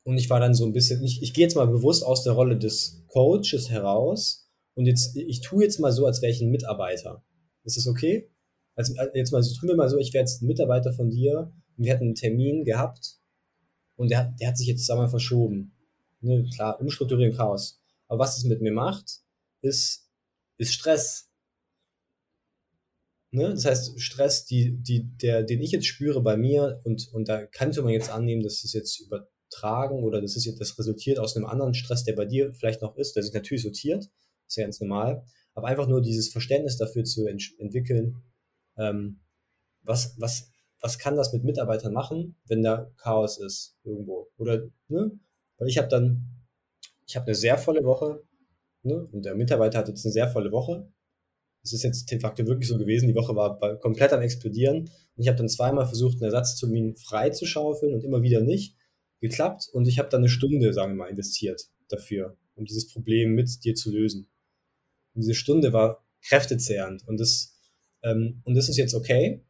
und 0.02 0.18
ich 0.18 0.28
war 0.28 0.40
dann 0.40 0.52
so 0.52 0.66
ein 0.66 0.74
bisschen, 0.74 1.02
ich, 1.02 1.22
ich 1.22 1.32
gehe 1.32 1.44
jetzt 1.44 1.54
mal 1.56 1.66
bewusst 1.66 2.04
aus 2.04 2.22
der 2.22 2.34
Rolle 2.34 2.58
des 2.58 3.02
Coaches 3.08 3.70
heraus 3.70 4.46
und 4.74 4.84
jetzt, 4.84 5.16
ich 5.16 5.40
tue 5.40 5.64
jetzt 5.64 5.80
mal 5.80 5.90
so, 5.90 6.04
als 6.04 6.20
wäre 6.20 6.32
ich 6.32 6.42
ein 6.42 6.50
Mitarbeiter. 6.50 7.24
Ist 7.62 7.78
das 7.78 7.86
okay? 7.86 8.30
Also 8.74 8.92
jetzt 9.14 9.32
mal, 9.32 9.40
tun 9.40 9.70
wir 9.70 9.76
mal 9.76 9.88
so, 9.88 9.96
ich 9.96 10.12
wäre 10.12 10.20
jetzt 10.20 10.42
ein 10.42 10.48
Mitarbeiter 10.48 10.92
von 10.92 11.08
dir 11.08 11.50
und 11.78 11.84
wir 11.86 11.94
hatten 11.94 12.04
einen 12.04 12.14
Termin 12.14 12.64
gehabt 12.64 13.20
und 13.96 14.10
der, 14.10 14.34
der 14.38 14.48
hat 14.48 14.58
sich 14.58 14.66
jetzt 14.66 14.90
einmal 14.90 15.08
verschoben. 15.08 15.72
Ne, 16.20 16.46
klar, 16.54 16.78
Umstrukturieren, 16.78 17.34
Chaos. 17.34 17.80
Aber 18.06 18.18
was 18.18 18.36
es 18.36 18.44
mit 18.44 18.60
mir 18.60 18.72
macht, 18.72 19.23
ist, 19.64 20.08
ist 20.58 20.72
Stress. 20.72 21.30
Ne? 23.30 23.50
Das 23.50 23.64
heißt, 23.64 24.00
Stress, 24.00 24.44
die, 24.44 24.76
die, 24.80 25.16
der, 25.16 25.42
den 25.42 25.60
ich 25.60 25.72
jetzt 25.72 25.86
spüre 25.86 26.22
bei 26.22 26.36
mir, 26.36 26.80
und, 26.84 27.08
und 27.12 27.28
da 27.28 27.46
könnte 27.46 27.82
man 27.82 27.92
jetzt 27.92 28.10
annehmen, 28.10 28.42
dass 28.42 28.62
es 28.64 28.72
jetzt 28.72 29.00
übertragen 29.00 30.04
oder 30.04 30.20
das 30.20 30.36
ist 30.36 30.44
jetzt, 30.44 30.60
das 30.60 30.78
resultiert 30.78 31.18
aus 31.18 31.36
einem 31.36 31.46
anderen 31.46 31.74
Stress, 31.74 32.04
der 32.04 32.14
bei 32.14 32.26
dir 32.26 32.54
vielleicht 32.54 32.82
noch 32.82 32.96
ist, 32.96 33.16
der 33.16 33.22
sich 33.22 33.32
natürlich 33.32 33.62
sortiert, 33.62 34.08
ist 34.46 34.56
ja 34.56 34.64
ganz 34.64 34.80
normal, 34.80 35.24
aber 35.54 35.66
einfach 35.66 35.88
nur 35.88 36.02
dieses 36.02 36.28
Verständnis 36.28 36.76
dafür 36.76 37.04
zu 37.04 37.26
ent 37.26 37.54
entwickeln, 37.58 38.22
ähm, 38.76 39.20
was, 39.82 40.14
was 40.18 40.50
was 40.84 40.98
kann 40.98 41.16
das 41.16 41.32
mit 41.32 41.44
Mitarbeitern 41.44 41.94
machen, 41.94 42.36
wenn 42.44 42.62
da 42.62 42.90
Chaos 42.98 43.38
ist 43.38 43.74
irgendwo? 43.84 44.28
Oder, 44.36 44.64
ne? 44.88 45.18
Weil 45.56 45.68
ich 45.68 45.78
habe 45.78 45.88
dann, 45.88 46.44
ich 47.06 47.16
habe 47.16 47.24
eine 47.24 47.34
sehr 47.34 47.56
volle 47.56 47.84
Woche, 47.84 48.22
ne? 48.84 49.06
Und 49.12 49.24
der 49.24 49.34
Mitarbeiter 49.34 49.78
hat 49.78 49.88
jetzt 49.88 50.04
eine 50.04 50.12
sehr 50.12 50.28
volle 50.28 50.52
Woche. 50.52 50.88
Es 51.62 51.72
ist 51.72 51.82
jetzt 51.82 52.10
de 52.10 52.20
facto 52.20 52.46
wirklich 52.46 52.68
so 52.68 52.76
gewesen, 52.76 53.08
die 53.08 53.14
Woche 53.14 53.34
war 53.34 53.58
komplett 53.78 54.12
am 54.12 54.20
explodieren. 54.20 54.80
Und 54.80 55.22
ich 55.22 55.28
habe 55.28 55.38
dann 55.38 55.48
zweimal 55.48 55.86
versucht, 55.86 56.16
einen 56.16 56.24
Ersatztermin 56.24 56.94
frei 56.96 57.30
zu 57.30 57.46
schaufeln 57.46 57.94
und 57.94 58.04
immer 58.04 58.22
wieder 58.22 58.40
nicht. 58.40 58.76
Geklappt. 59.20 59.70
Und 59.72 59.88
ich 59.88 59.98
habe 59.98 60.10
dann 60.10 60.20
eine 60.20 60.28
Stunde, 60.28 60.72
sagen 60.74 60.92
wir 60.92 61.04
mal, 61.04 61.10
investiert 61.10 61.68
dafür, 61.88 62.36
um 62.54 62.66
dieses 62.66 62.92
Problem 62.92 63.32
mit 63.32 63.64
dir 63.64 63.74
zu 63.74 63.90
lösen. 63.90 64.28
Und 65.14 65.22
diese 65.22 65.34
Stunde 65.34 65.72
war 65.72 66.04
kräftezehrend. 66.22 67.08
Und 67.08 67.18
das, 67.18 67.58
ähm, 68.02 68.42
und 68.44 68.54
das 68.54 68.68
ist 68.68 68.76
jetzt 68.76 68.94
okay. 68.94 69.42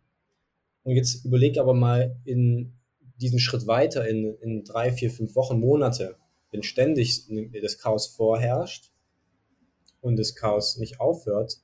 Und 0.85 0.95
jetzt 0.95 1.25
überleg 1.25 1.59
aber 1.59 1.75
mal 1.75 2.17
in 2.25 2.75
diesen 3.17 3.41
Schritt 3.41 3.67
weiter, 3.67 4.07
in, 4.07 4.37
in 4.41 4.65
drei, 4.65 4.93
vier, 4.93 5.11
fünf 5.11 5.35
Wochen, 5.35 5.59
Monate, 5.59 6.17
wenn 6.53 6.63
ständig 6.63 7.23
das 7.61 7.79
Chaos 7.79 8.07
vorherrscht 8.07 8.94
und 10.05 10.17
das 10.17 10.35
Chaos 10.35 10.77
nicht 10.77 11.01
aufhört, 11.01 11.59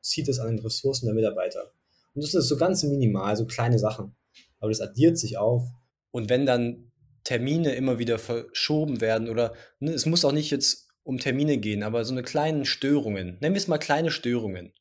zieht 0.00 0.28
es 0.28 0.38
an 0.38 0.48
den 0.48 0.58
Ressourcen 0.58 1.06
der 1.06 1.14
Mitarbeiter. 1.14 1.72
Und 2.14 2.22
das 2.22 2.34
ist 2.34 2.48
so 2.48 2.56
ganz 2.56 2.82
minimal, 2.82 3.36
so 3.36 3.46
kleine 3.46 3.78
Sachen. 3.78 4.14
Aber 4.58 4.70
das 4.70 4.80
addiert 4.80 5.18
sich 5.18 5.38
auf. 5.38 5.68
Und 6.10 6.28
wenn 6.28 6.46
dann 6.46 6.92
Termine 7.24 7.74
immer 7.74 7.98
wieder 7.98 8.18
verschoben 8.18 9.00
werden 9.00 9.28
oder 9.28 9.54
ne, 9.78 9.92
es 9.92 10.06
muss 10.06 10.24
auch 10.24 10.32
nicht 10.32 10.50
jetzt 10.50 10.88
um 11.02 11.18
Termine 11.18 11.58
gehen, 11.58 11.82
aber 11.82 12.04
so 12.04 12.12
eine 12.12 12.22
kleinen 12.22 12.64
Störungen, 12.64 13.38
nennen 13.40 13.54
wir 13.54 13.60
es 13.60 13.68
mal 13.68 13.78
kleine 13.78 14.10
Störungen, 14.10 14.72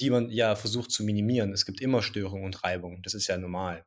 die 0.00 0.10
man 0.10 0.30
ja 0.30 0.56
versucht 0.56 0.90
zu 0.90 1.04
minimieren. 1.04 1.52
Es 1.52 1.66
gibt 1.66 1.80
immer 1.80 2.02
Störungen 2.02 2.44
und 2.44 2.64
Reibungen, 2.64 3.02
das 3.02 3.14
ist 3.14 3.26
ja 3.26 3.36
normal. 3.36 3.84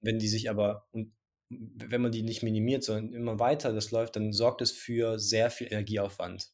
Wenn 0.00 0.18
die 0.18 0.28
sich 0.28 0.50
aber, 0.50 0.86
und 0.92 1.12
wenn 1.48 2.00
man 2.00 2.12
die 2.12 2.22
nicht 2.22 2.42
minimiert, 2.42 2.84
sondern 2.84 3.12
immer 3.12 3.38
weiter 3.38 3.72
das 3.72 3.90
läuft, 3.90 4.16
dann 4.16 4.32
sorgt 4.32 4.62
es 4.62 4.70
für 4.70 5.18
sehr 5.18 5.50
viel 5.50 5.68
Energieaufwand. 5.68 6.52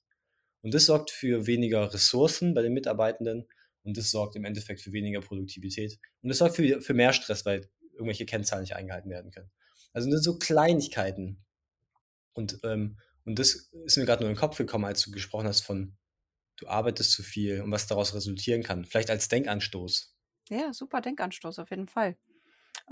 Und 0.69 0.75
das 0.75 0.85
sorgt 0.85 1.11
für 1.11 1.47
weniger 1.47 1.95
Ressourcen 1.95 2.53
bei 2.53 2.61
den 2.61 2.75
Mitarbeitenden 2.75 3.49
und 3.85 3.97
das 3.97 4.11
sorgt 4.11 4.37
im 4.37 4.45
Endeffekt 4.45 4.83
für 4.83 4.93
weniger 4.93 5.23
Produktivität. 5.23 5.99
Und 6.21 6.29
das 6.29 6.37
sorgt 6.37 6.57
für, 6.57 6.83
für 6.83 6.93
mehr 6.93 7.15
Stress, 7.15 7.47
weil 7.47 7.71
irgendwelche 7.95 8.27
Kennzahlen 8.27 8.65
nicht 8.65 8.77
eingehalten 8.77 9.09
werden 9.09 9.31
können. 9.31 9.51
Also 9.95 10.11
sind 10.11 10.23
so 10.23 10.39
Kleinigkeiten. 10.39 11.43
Und, 12.35 12.61
ähm, 12.65 12.99
und 13.25 13.39
das 13.39 13.71
ist 13.87 13.97
mir 13.97 14.05
gerade 14.05 14.23
nur 14.23 14.29
in 14.29 14.35
den 14.35 14.41
Kopf 14.41 14.59
gekommen, 14.59 14.85
als 14.85 15.01
du 15.01 15.11
gesprochen 15.11 15.47
hast 15.47 15.63
von 15.63 15.97
du 16.57 16.67
arbeitest 16.67 17.13
zu 17.13 17.23
viel 17.23 17.63
und 17.63 17.71
was 17.71 17.87
daraus 17.87 18.15
resultieren 18.15 18.63
kann. 18.63 18.85
Vielleicht 18.85 19.09
als 19.09 19.29
Denkanstoß. 19.29 20.15
Ja, 20.51 20.75
super 20.75 21.01
Denkanstoß, 21.01 21.61
auf 21.61 21.71
jeden 21.71 21.89
Fall. 21.89 22.19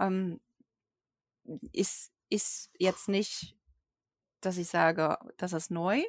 Ähm, 0.00 0.40
ist, 1.72 2.10
ist 2.30 2.70
jetzt 2.78 3.10
nicht, 3.10 3.54
dass 4.40 4.56
ich 4.56 4.68
sage, 4.68 5.18
das 5.36 5.52
ist 5.52 5.70
neu, 5.70 6.00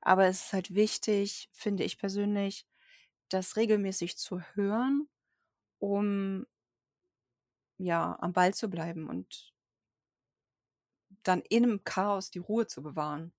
aber 0.00 0.26
es 0.26 0.46
ist 0.46 0.52
halt 0.52 0.74
wichtig, 0.74 1.48
finde 1.52 1.84
ich 1.84 1.98
persönlich, 1.98 2.66
das 3.28 3.56
regelmäßig 3.56 4.18
zu 4.18 4.40
hören, 4.54 5.08
um 5.78 6.46
ja 7.78 8.16
am 8.20 8.32
Ball 8.32 8.54
zu 8.54 8.68
bleiben 8.70 9.08
und 9.08 9.52
dann 11.22 11.40
in 11.48 11.64
einem 11.64 11.84
Chaos 11.84 12.30
die 12.30 12.38
Ruhe 12.38 12.66
zu 12.66 12.82
bewahren. 12.82 13.32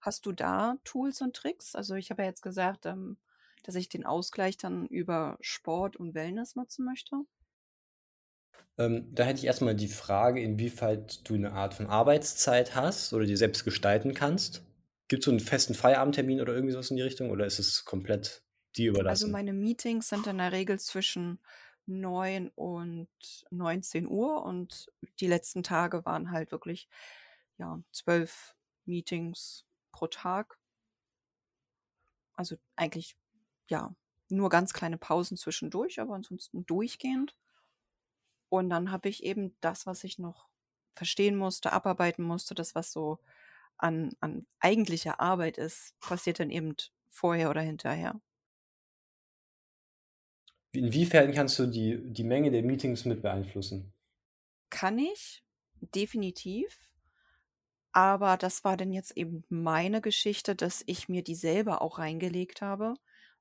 Hast 0.00 0.26
du 0.26 0.32
da 0.32 0.78
Tools 0.84 1.22
und 1.22 1.36
Tricks? 1.36 1.74
Also 1.76 1.94
ich 1.96 2.10
habe 2.10 2.22
ja 2.22 2.28
jetzt 2.28 2.42
gesagt, 2.42 2.86
ähm, 2.86 3.18
dass 3.64 3.76
ich 3.76 3.88
den 3.90 4.06
Ausgleich 4.06 4.56
dann 4.58 4.86
über 4.86 5.38
Sport 5.40 5.96
und 5.96 6.14
Wellness 6.14 6.56
nutzen 6.56 6.84
möchte. 6.86 7.24
Ähm, 8.78 9.14
da 9.14 9.24
hätte 9.24 9.40
ich 9.40 9.44
erstmal 9.44 9.74
die 9.74 9.88
Frage, 9.88 10.40
inwieweit 10.40 11.28
du 11.28 11.34
eine 11.34 11.52
Art 11.52 11.74
von 11.74 11.86
Arbeitszeit 11.86 12.74
hast 12.74 13.12
oder 13.12 13.26
dir 13.26 13.36
selbst 13.36 13.62
gestalten 13.64 14.14
kannst. 14.14 14.62
Gibt 15.08 15.22
es 15.22 15.24
so 15.24 15.30
einen 15.30 15.40
festen 15.40 15.74
Feierabendtermin 15.74 16.40
oder 16.40 16.54
irgendwie 16.54 16.72
sowas 16.72 16.90
in 16.90 16.96
die 16.96 17.02
Richtung 17.02 17.30
oder 17.30 17.46
ist 17.46 17.58
es 17.58 17.84
komplett 17.84 18.42
dir 18.76 18.90
also 18.90 19.00
überlassen? 19.00 19.24
Also 19.24 19.32
meine 19.32 19.52
Meetings 19.52 20.08
sind 20.08 20.26
in 20.26 20.38
der 20.38 20.52
Regel 20.52 20.78
zwischen 20.78 21.40
9 21.86 22.50
und 22.54 23.08
19 23.50 24.06
Uhr 24.06 24.42
und 24.44 24.92
die 25.20 25.26
letzten 25.26 25.62
Tage 25.62 26.04
waren 26.04 26.30
halt 26.30 26.52
wirklich 26.52 26.88
ja, 27.56 27.82
zwölf 27.90 28.54
Meetings 28.84 29.64
pro 29.92 30.06
Tag. 30.06 30.58
Also 32.36 32.56
eigentlich, 32.76 33.16
ja, 33.68 33.94
nur 34.28 34.50
ganz 34.50 34.72
kleine 34.72 34.98
Pausen 34.98 35.36
zwischendurch, 35.36 36.00
aber 36.00 36.14
ansonsten 36.14 36.66
durchgehend. 36.66 37.36
Und 38.48 38.70
dann 38.70 38.90
habe 38.90 39.08
ich 39.08 39.24
eben 39.24 39.56
das, 39.60 39.86
was 39.86 40.04
ich 40.04 40.18
noch 40.18 40.48
verstehen 40.94 41.36
musste, 41.36 41.72
abarbeiten 41.72 42.24
musste, 42.24 42.54
das, 42.54 42.74
was 42.74 42.92
so 42.92 43.18
an, 43.78 44.12
an 44.20 44.46
eigentlicher 44.60 45.20
Arbeit 45.20 45.58
ist, 45.58 45.98
passiert 46.00 46.40
dann 46.40 46.50
eben 46.50 46.74
vorher 47.08 47.50
oder 47.50 47.60
hinterher. 47.62 48.20
Inwiefern 50.72 51.32
kannst 51.32 51.58
du 51.58 51.66
die, 51.66 52.10
die 52.10 52.24
Menge 52.24 52.50
der 52.50 52.62
Meetings 52.62 53.04
mit 53.04 53.20
beeinflussen? 53.20 53.92
Kann 54.70 54.98
ich, 54.98 55.44
definitiv. 55.94 56.90
Aber 57.92 58.36
das 58.36 58.64
war 58.64 58.76
dann 58.76 58.92
jetzt 58.92 59.16
eben 59.16 59.44
meine 59.48 60.00
Geschichte, 60.00 60.54
dass 60.54 60.82
ich 60.86 61.08
mir 61.08 61.22
die 61.22 61.34
selber 61.34 61.82
auch 61.82 61.98
reingelegt 61.98 62.60
habe, 62.62 62.94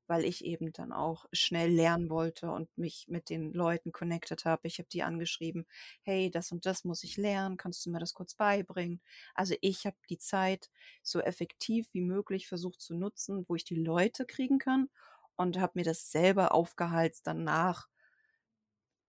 weil 0.08 0.26
ich 0.26 0.44
eben 0.46 0.72
dann 0.74 0.92
auch 0.94 1.26
schnell 1.34 1.72
lernen 1.72 2.10
wollte 2.10 2.52
und 2.52 2.76
mich 2.78 3.08
mit 3.08 3.30
den 3.30 3.54
Leuten 3.54 3.92
connected 3.92 4.46
habe. 4.46 4.68
Ich 4.68 4.80
habe 4.80 4.90
die 4.90 5.04
angeschrieben, 5.04 5.66
hey, 6.02 6.30
das 6.32 6.52
und 6.52 6.66
das 6.66 6.84
muss 6.84 7.04
ich 7.04 7.18
lernen, 7.18 7.58
kannst 7.58 7.86
du 7.86 7.90
mir 7.92 8.00
das 8.00 8.14
kurz 8.14 8.36
beibringen? 8.36 9.02
Also 9.36 9.56
ich 9.62 9.86
habe 9.86 9.98
die 10.10 10.18
Zeit 10.18 10.70
so 11.04 11.20
effektiv 11.22 11.94
wie 11.94 12.02
möglich 12.02 12.48
versucht 12.48 12.82
zu 12.82 12.96
nutzen, 12.96 13.46
wo 13.48 13.56
ich 13.56 13.64
die 13.66 13.76
Leute 13.76 14.26
kriegen 14.26 14.60
kann 14.60 14.90
und 15.36 15.60
habe 15.60 15.74
mir 15.76 15.84
das 15.86 16.12
selber 16.12 16.52
aufgehalst, 16.54 17.28
dann 17.28 17.44
nach 17.44 17.88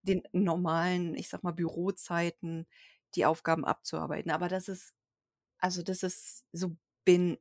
den 0.03 0.23
normalen, 0.33 1.15
ich 1.15 1.29
sag 1.29 1.43
mal, 1.43 1.53
Bürozeiten 1.53 2.67
die 3.15 3.27
Aufgaben 3.27 3.65
abzuarbeiten. 3.65 4.31
Aber 4.31 4.49
das 4.49 4.69
ist 4.69 4.95
also 5.59 5.83
das 5.83 6.03
ist 6.05 6.45
so 6.53 6.77
bin 7.05 7.39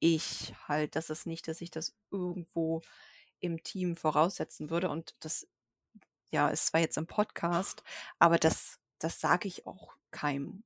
ich 0.00 0.54
halt. 0.68 0.96
Das 0.96 1.10
ist 1.10 1.26
nicht, 1.26 1.48
dass 1.48 1.60
ich 1.60 1.70
das 1.70 1.96
irgendwo 2.10 2.82
im 3.40 3.62
Team 3.62 3.96
voraussetzen 3.96 4.70
würde. 4.70 4.88
Und 4.90 5.16
das, 5.20 5.48
ja, 6.32 6.48
ist 6.50 6.68
zwar 6.68 6.80
jetzt 6.80 6.98
im 6.98 7.06
Podcast, 7.06 7.82
aber 8.18 8.38
das, 8.38 8.80
das 9.00 9.20
sage 9.20 9.48
ich 9.48 9.66
auch 9.66 9.96
keinem 10.12 10.64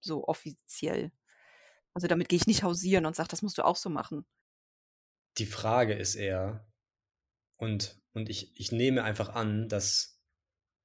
so 0.00 0.26
offiziell. 0.28 1.12
Also 1.94 2.08
damit 2.08 2.28
gehe 2.30 2.38
ich 2.38 2.46
nicht 2.46 2.62
hausieren 2.64 3.06
und 3.06 3.16
sage, 3.16 3.30
das 3.30 3.42
musst 3.42 3.58
du 3.58 3.64
auch 3.64 3.76
so 3.76 3.90
machen. 3.90 4.26
Die 5.38 5.46
Frage 5.46 5.94
ist 5.94 6.14
eher, 6.16 6.66
Und, 7.58 8.00
und 8.12 8.28
ich, 8.30 8.58
ich 8.60 8.72
nehme 8.72 9.04
einfach 9.04 9.30
an, 9.30 9.68
dass 9.68 10.20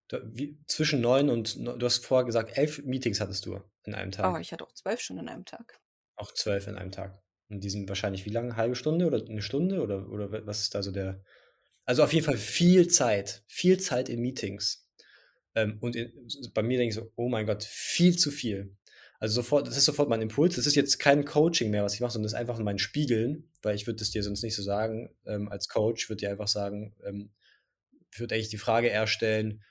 du, 0.10 0.20
wie, 0.26 0.64
zwischen 0.68 1.02
neun 1.02 1.30
und 1.30 1.56
du 1.58 1.86
hast 1.86 2.06
vorher 2.06 2.26
gesagt, 2.26 2.58
elf 2.58 2.84
Meetings 2.84 3.22
hattest 3.22 3.46
du 3.46 3.62
in 3.84 3.96
einem 3.96 4.12
Tag. 4.12 4.36
Oh, 4.36 4.38
ich 4.38 4.52
hatte 4.52 4.64
auch 4.66 4.72
zwölf 4.74 5.02
schon 5.02 5.18
in 5.20 5.30
einem 5.30 5.46
Tag. 5.46 5.80
Auch 6.16 6.34
zwölf 6.34 6.68
in 6.68 6.78
einem 6.78 6.92
Tag. 6.94 7.21
Und 7.52 7.64
die 7.64 7.70
sind 7.70 7.88
wahrscheinlich 7.90 8.26
wie 8.26 8.30
lange? 8.30 8.56
Halbe 8.56 8.76
Stunde 8.76 9.06
oder 9.06 9.24
eine 9.24 9.42
Stunde? 9.42 9.82
Oder, 9.82 10.10
oder 10.10 10.46
was 10.46 10.62
ist 10.62 10.74
da 10.74 10.82
so 10.82 10.92
der. 10.92 11.24
Also 11.86 12.04
auf 12.04 12.14
jeden 12.14 12.26
Fall 12.26 12.38
viel 12.38 12.88
Zeit. 12.88 13.44
Viel 13.48 13.80
Zeit 13.80 14.08
in 14.08 14.22
Meetings. 14.22 14.88
Ähm, 15.56 15.78
und 15.82 15.96
in, 15.96 16.14
bei 16.54 16.64
mir 16.64 16.78
denke 16.78 16.90
ich 16.90 16.96
so, 16.96 17.12
oh 17.16 17.28
mein 17.28 17.46
Gott, 17.46 17.64
viel 17.64 18.18
zu 18.18 18.32
viel. 18.32 18.76
Also 19.20 19.36
sofort, 19.36 19.68
das 19.68 19.78
ist 19.78 19.86
sofort 19.86 20.10
mein 20.10 20.22
Impuls. 20.22 20.56
Das 20.56 20.66
ist 20.66 20.76
jetzt 20.76 20.98
kein 20.98 21.26
Coaching 21.26 21.70
mehr, 21.70 21.84
was 21.84 21.94
ich 21.94 22.00
mache, 22.00 22.12
sondern 22.12 22.24
das 22.24 22.34
ist 22.34 22.40
einfach 22.40 22.58
mein 22.60 22.80
Spiegeln, 22.80 23.52
weil 23.62 23.76
ich 23.76 23.86
würde 23.86 24.00
das 24.00 24.12
dir 24.12 24.24
sonst 24.24 24.44
nicht 24.44 24.56
so 24.56 24.64
sagen. 24.64 25.14
Ähm, 25.26 25.50
als 25.50 25.68
Coach 25.68 26.10
würde 26.10 26.22
dir 26.22 26.32
einfach 26.32 26.48
sagen, 26.48 26.96
ähm, 27.04 27.32
ich 28.12 28.20
würde 28.20 28.36
eigentlich 28.36 28.50
die 28.50 28.58
Frage 28.58 28.88
eher 28.88 29.08
stellen, 29.08 29.62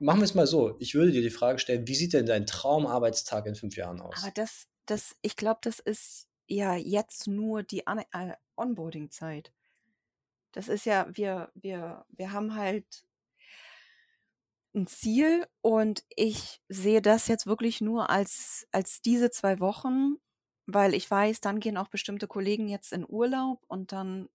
machen 0.00 0.20
wir 0.20 0.24
es 0.24 0.34
mal 0.34 0.46
so, 0.46 0.76
ich 0.80 0.94
würde 0.94 1.12
dir 1.12 1.22
die 1.22 1.30
Frage 1.30 1.58
stellen, 1.58 1.86
wie 1.86 1.94
sieht 1.94 2.12
denn 2.12 2.26
dein 2.26 2.46
Traumarbeitstag 2.46 3.46
in 3.46 3.54
fünf 3.54 3.76
Jahren 3.76 4.00
aus? 4.00 4.16
Aber 4.22 4.32
das, 4.34 4.66
das, 4.86 5.16
ich 5.22 5.36
glaube, 5.36 5.60
das 5.62 5.78
ist 5.78 6.26
ja 6.48 6.76
jetzt 6.76 7.26
nur 7.28 7.62
die 7.62 7.86
An 7.86 8.00
äh, 8.12 8.34
Onboarding-Zeit. 8.56 9.52
Das 10.52 10.68
ist 10.68 10.86
ja, 10.86 11.08
wir, 11.12 11.50
wir, 11.54 12.06
wir 12.10 12.32
haben 12.32 12.54
halt 12.54 13.04
ein 14.74 14.86
Ziel 14.86 15.46
und 15.62 16.04
ich 16.16 16.60
sehe 16.68 17.00
das 17.00 17.28
jetzt 17.28 17.46
wirklich 17.46 17.80
nur 17.80 18.10
als, 18.10 18.66
als 18.72 19.00
diese 19.00 19.30
zwei 19.30 19.60
Wochen, 19.60 20.16
weil 20.66 20.94
ich 20.94 21.10
weiß, 21.10 21.40
dann 21.40 21.60
gehen 21.60 21.76
auch 21.76 21.88
bestimmte 21.88 22.26
Kollegen 22.26 22.68
jetzt 22.68 22.92
in 22.92 23.06
Urlaub 23.08 23.62
und 23.68 23.92
dann 23.92 24.28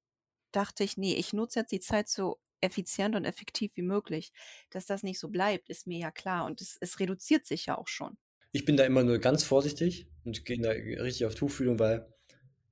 dachte 0.51 0.83
ich, 0.83 0.97
nee, 0.97 1.15
ich 1.15 1.33
nutze 1.33 1.59
jetzt 1.59 1.71
die 1.71 1.79
Zeit 1.81 2.09
so 2.09 2.39
effizient 2.61 3.15
und 3.15 3.25
effektiv 3.25 3.75
wie 3.75 3.81
möglich. 3.83 4.31
Dass 4.69 4.85
das 4.85 5.03
nicht 5.03 5.19
so 5.19 5.29
bleibt, 5.29 5.69
ist 5.69 5.87
mir 5.87 5.99
ja 5.99 6.11
klar 6.11 6.45
und 6.45 6.61
es, 6.61 6.77
es 6.81 6.99
reduziert 6.99 7.45
sich 7.45 7.65
ja 7.67 7.77
auch 7.77 7.87
schon. 7.87 8.17
Ich 8.51 8.65
bin 8.65 8.77
da 8.77 8.85
immer 8.85 9.03
nur 9.03 9.19
ganz 9.19 9.43
vorsichtig 9.43 10.07
und 10.23 10.45
gehe 10.45 10.59
da 10.59 10.71
richtig 10.71 11.25
auf 11.25 11.35
Tuchfühlung, 11.35 11.79
weil 11.79 12.07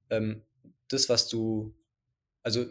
ähm, 0.10 0.44
das, 0.88 1.10
was 1.10 1.28
du, 1.28 1.76
also 2.44 2.66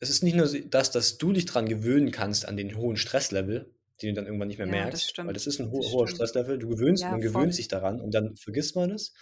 es 0.00 0.10
ist 0.10 0.22
nicht 0.22 0.36
nur 0.36 0.46
das, 0.46 0.90
dass 0.90 1.18
du 1.18 1.32
dich 1.32 1.46
dran 1.46 1.68
gewöhnen 1.68 2.10
kannst 2.10 2.46
an 2.46 2.56
den 2.56 2.76
hohen 2.76 2.96
Stresslevel, 2.96 3.72
den 4.00 4.10
du 4.10 4.14
dann 4.14 4.26
irgendwann 4.26 4.48
nicht 4.48 4.58
mehr 4.58 4.66
ja, 4.66 4.72
merkst, 4.72 5.18
das 5.18 5.26
weil 5.26 5.34
das 5.34 5.46
ist 5.46 5.60
ein 5.60 5.70
ho 5.70 5.80
hoher 5.80 6.08
Stresslevel. 6.08 6.58
Du 6.58 6.68
gewöhnst, 6.68 7.02
ja, 7.02 7.10
man 7.10 7.20
gewöhnt 7.20 7.44
voll. 7.44 7.52
sich 7.52 7.68
daran 7.68 8.00
und 8.00 8.12
dann 8.14 8.36
vergisst 8.36 8.76
man 8.76 8.90
es. 8.90 9.12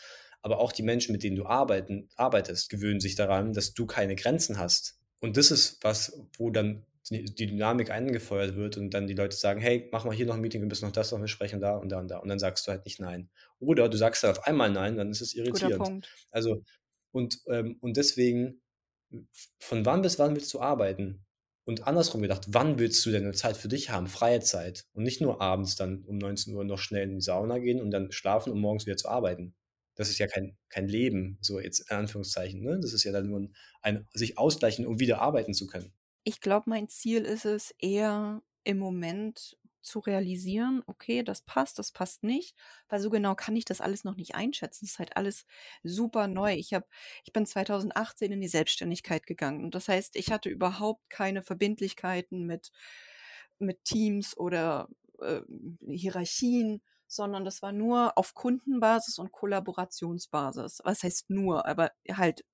Aber 0.42 0.58
auch 0.60 0.72
die 0.72 0.82
Menschen, 0.82 1.12
mit 1.12 1.22
denen 1.22 1.36
du 1.36 1.46
arbeiten, 1.46 2.08
arbeitest, 2.14 2.68
gewöhnen 2.68 3.00
sich 3.00 3.14
daran, 3.14 3.52
dass 3.52 3.72
du 3.72 3.86
keine 3.86 4.14
Grenzen 4.16 4.58
hast. 4.58 4.98
Und 5.18 5.36
das 5.36 5.50
ist 5.50 5.78
was, 5.82 6.20
wo 6.36 6.50
dann 6.50 6.84
die 7.10 7.24
Dynamik 7.34 7.90
eingefeuert 7.90 8.56
wird 8.56 8.76
und 8.76 8.90
dann 8.90 9.06
die 9.06 9.14
Leute 9.14 9.36
sagen, 9.36 9.60
hey, 9.60 9.88
mach 9.92 10.04
mal 10.04 10.14
hier 10.14 10.26
noch 10.26 10.34
ein 10.34 10.40
Meeting, 10.40 10.60
wir 10.60 10.68
müssen 10.68 10.86
noch 10.86 10.92
das 10.92 11.12
noch 11.12 11.20
besprechen, 11.20 11.60
da 11.60 11.76
und 11.76 11.90
da 11.90 12.00
und 12.00 12.08
da. 12.10 12.18
Und 12.18 12.28
dann 12.28 12.38
sagst 12.38 12.66
du 12.66 12.72
halt 12.72 12.84
nicht 12.84 13.00
nein. 13.00 13.30
Oder 13.60 13.88
du 13.88 13.96
sagst 13.96 14.22
halt 14.22 14.38
auf 14.38 14.46
einmal 14.46 14.70
nein, 14.70 14.96
dann 14.96 15.10
ist 15.10 15.20
es 15.20 15.34
irritierend. 15.34 16.08
Also, 16.30 16.62
und, 17.12 17.40
ähm, 17.48 17.76
und 17.80 17.96
deswegen, 17.96 18.60
von 19.58 19.86
wann 19.86 20.02
bis 20.02 20.18
wann 20.18 20.34
willst 20.34 20.52
du 20.52 20.60
arbeiten? 20.60 21.24
Und 21.64 21.86
andersrum 21.86 22.22
gedacht, 22.22 22.44
wann 22.48 22.78
willst 22.78 23.04
du 23.04 23.10
denn 23.10 23.24
eine 23.24 23.32
Zeit 23.32 23.56
für 23.56 23.68
dich 23.68 23.90
haben, 23.90 24.06
freie 24.06 24.40
Zeit? 24.40 24.86
Und 24.92 25.02
nicht 25.02 25.20
nur 25.20 25.40
abends 25.40 25.74
dann 25.74 26.04
um 26.04 26.18
19 26.18 26.54
Uhr 26.54 26.64
noch 26.64 26.78
schnell 26.78 27.04
in 27.04 27.16
die 27.16 27.20
Sauna 27.20 27.58
gehen 27.58 27.80
und 27.80 27.90
dann 27.90 28.12
schlafen, 28.12 28.52
um 28.52 28.60
morgens 28.60 28.86
wieder 28.86 28.96
zu 28.96 29.08
arbeiten. 29.08 29.54
Das 29.96 30.10
ist 30.10 30.18
ja 30.18 30.26
kein, 30.28 30.56
kein 30.68 30.88
Leben, 30.88 31.38
so 31.40 31.58
jetzt 31.58 31.90
in 31.90 31.96
Anführungszeichen. 31.96 32.62
Ne? 32.62 32.78
Das 32.80 32.92
ist 32.92 33.02
ja 33.02 33.12
dann 33.12 33.28
nur 33.28 33.40
ein, 33.40 33.54
ein 33.82 34.06
sich 34.12 34.38
ausgleichen, 34.38 34.86
um 34.86 35.00
wieder 35.00 35.20
arbeiten 35.20 35.54
zu 35.54 35.66
können. 35.66 35.92
Ich 36.28 36.40
glaube, 36.40 36.68
mein 36.68 36.88
Ziel 36.88 37.22
ist 37.24 37.44
es 37.44 37.72
eher 37.78 38.42
im 38.64 38.78
Moment 38.78 39.56
zu 39.82 40.00
realisieren, 40.00 40.82
okay, 40.88 41.22
das 41.22 41.42
passt, 41.42 41.78
das 41.78 41.92
passt 41.92 42.24
nicht, 42.24 42.56
weil 42.88 42.98
so 42.98 43.08
genau 43.10 43.36
kann 43.36 43.54
ich 43.54 43.64
das 43.64 43.80
alles 43.80 44.02
noch 44.02 44.16
nicht 44.16 44.34
einschätzen. 44.34 44.84
Es 44.84 44.92
ist 44.94 44.98
halt 44.98 45.16
alles 45.16 45.46
super 45.84 46.26
neu. 46.26 46.54
Ich 46.54 46.74
habe, 46.74 46.84
ich 47.24 47.32
bin 47.32 47.46
2018 47.46 48.32
in 48.32 48.40
die 48.40 48.48
Selbstständigkeit 48.48 49.24
gegangen 49.26 49.62
und 49.64 49.76
das 49.76 49.86
heißt, 49.86 50.16
ich 50.16 50.32
hatte 50.32 50.48
überhaupt 50.48 51.08
keine 51.10 51.42
Verbindlichkeiten 51.42 52.44
mit 52.46 52.72
mit 53.60 53.84
Teams 53.84 54.36
oder 54.36 54.88
äh, 55.20 55.40
Hierarchien, 55.88 56.82
sondern 57.06 57.44
das 57.44 57.62
war 57.62 57.72
nur 57.72 58.18
auf 58.18 58.34
Kundenbasis 58.34 59.18
und 59.20 59.32
Kollaborationsbasis. 59.32 60.80
Was 60.84 61.02
heißt 61.04 61.30
nur, 61.30 61.64
aber 61.66 61.92
halt 62.10 62.44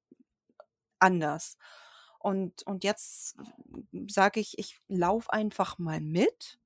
anders. 0.99 1.57
Und, 2.23 2.63
und 2.65 2.85
jetzt 2.85 3.37
sage 4.09 4.41
ich, 4.41 4.59
ich 4.59 4.81
laufe 4.89 5.33
einfach 5.33 5.79
mal 5.79 6.01
mit, 6.01 6.59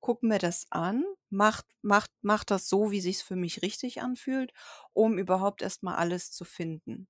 gucke 0.00 0.26
mir 0.26 0.38
das 0.38 0.66
an, 0.70 1.04
macht, 1.30 1.66
macht, 1.82 2.10
macht 2.22 2.50
das 2.50 2.68
so, 2.68 2.90
wie 2.90 3.00
sich 3.00 3.24
für 3.24 3.36
mich 3.36 3.62
richtig 3.62 4.02
anfühlt, 4.02 4.52
um 4.92 5.18
überhaupt 5.18 5.62
erstmal 5.62 5.96
alles 5.96 6.30
zu 6.32 6.44
finden. 6.44 7.08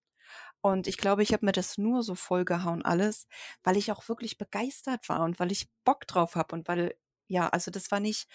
Und 0.62 0.86
ich 0.88 0.98
glaube, 0.98 1.22
ich 1.22 1.32
habe 1.32 1.46
mir 1.46 1.52
das 1.52 1.78
nur 1.78 2.02
so 2.02 2.14
vollgehauen, 2.14 2.84
alles, 2.84 3.28
weil 3.64 3.76
ich 3.76 3.92
auch 3.92 4.08
wirklich 4.08 4.38
begeistert 4.38 5.08
war 5.08 5.22
und 5.24 5.40
weil 5.40 5.52
ich 5.52 5.70
Bock 5.84 6.06
drauf 6.06 6.36
habe 6.36 6.54
und 6.56 6.68
weil, 6.68 6.96
ja, 7.28 7.48
also 7.50 7.70
das 7.70 7.90
war 7.90 8.00
nicht, 8.00 8.28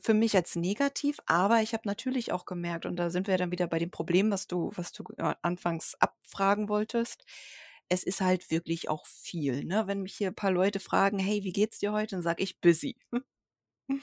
für 0.00 0.14
mich 0.14 0.34
als 0.36 0.56
negativ, 0.56 1.18
aber 1.26 1.62
ich 1.62 1.72
habe 1.72 1.82
natürlich 1.86 2.32
auch 2.32 2.46
gemerkt, 2.46 2.84
und 2.86 2.96
da 2.96 3.10
sind 3.10 3.28
wir 3.28 3.38
dann 3.38 3.52
wieder 3.52 3.66
bei 3.68 3.78
dem 3.78 3.90
Problem, 3.90 4.30
was 4.30 4.46
du, 4.48 4.72
was 4.74 4.92
du 4.92 5.04
äh, 5.18 5.34
anfangs 5.42 5.94
abfragen 6.00 6.68
wolltest 6.68 7.24
es 7.88 8.04
ist 8.04 8.20
halt 8.20 8.50
wirklich 8.50 8.88
auch 8.88 9.06
viel. 9.06 9.64
Ne? 9.64 9.86
Wenn 9.86 10.02
mich 10.02 10.14
hier 10.16 10.28
ein 10.28 10.34
paar 10.34 10.50
Leute 10.50 10.80
fragen, 10.80 11.18
hey, 11.18 11.44
wie 11.44 11.52
geht's 11.52 11.78
dir 11.78 11.92
heute? 11.92 12.16
Dann 12.16 12.22
sage 12.22 12.42
ich 12.42 12.60
busy. 12.60 12.96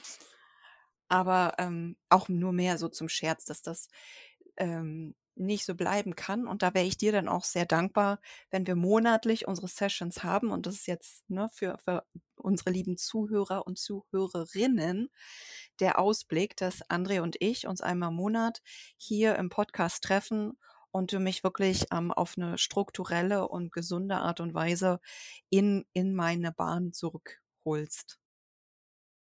Aber 1.08 1.54
ähm, 1.58 1.96
auch 2.08 2.28
nur 2.28 2.52
mehr 2.52 2.78
so 2.78 2.88
zum 2.88 3.08
Scherz, 3.08 3.44
dass 3.44 3.60
das 3.62 3.88
ähm, 4.56 5.14
nicht 5.34 5.64
so 5.64 5.74
bleiben 5.74 6.16
kann. 6.16 6.46
Und 6.46 6.62
da 6.62 6.74
wäre 6.74 6.86
ich 6.86 6.96
dir 6.96 7.12
dann 7.12 7.28
auch 7.28 7.44
sehr 7.44 7.66
dankbar, 7.66 8.20
wenn 8.50 8.66
wir 8.66 8.76
monatlich 8.76 9.46
unsere 9.46 9.68
Sessions 9.68 10.22
haben. 10.22 10.50
Und 10.50 10.66
das 10.66 10.74
ist 10.74 10.86
jetzt 10.86 11.28
ne, 11.28 11.48
für, 11.52 11.78
für 11.78 12.04
unsere 12.36 12.70
lieben 12.70 12.96
Zuhörer 12.96 13.66
und 13.66 13.78
Zuhörerinnen 13.78 15.10
der 15.80 15.98
Ausblick, 15.98 16.56
dass 16.56 16.82
André 16.90 17.20
und 17.20 17.36
ich 17.40 17.66
uns 17.66 17.80
einmal 17.80 18.10
im 18.10 18.16
Monat 18.16 18.62
hier 18.96 19.36
im 19.36 19.48
Podcast 19.48 20.04
treffen 20.04 20.58
und 20.92 21.12
du 21.12 21.18
mich 21.18 21.42
wirklich 21.42 21.86
ähm, 21.92 22.12
auf 22.12 22.34
eine 22.36 22.58
strukturelle 22.58 23.48
und 23.48 23.72
gesunde 23.72 24.16
Art 24.16 24.40
und 24.40 24.54
Weise 24.54 25.00
in, 25.50 25.84
in 25.92 26.14
meine 26.14 26.52
Bahn 26.52 26.92
zurückholst. 26.92 28.18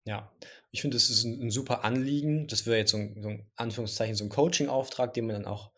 Ja, 0.07 0.31
ich 0.71 0.81
finde, 0.81 0.95
das 0.95 1.09
ist 1.09 1.23
ein, 1.23 1.41
ein, 1.41 1.51
super 1.51 1.83
Anliegen. 1.83 2.47
Das 2.47 2.67
wäre 2.67 2.77
jetzt 2.77 2.91
so 2.91 2.97
ein, 2.97 3.21
so 3.21 3.29
ein, 3.29 3.51
Anführungszeichen, 3.55 4.15
so 4.15 4.23
ein 4.23 4.29
Coaching-Auftrag, 4.29 5.13
den 5.13 5.25
man 5.25 5.35
dann 5.35 5.45
auch, 5.45 5.71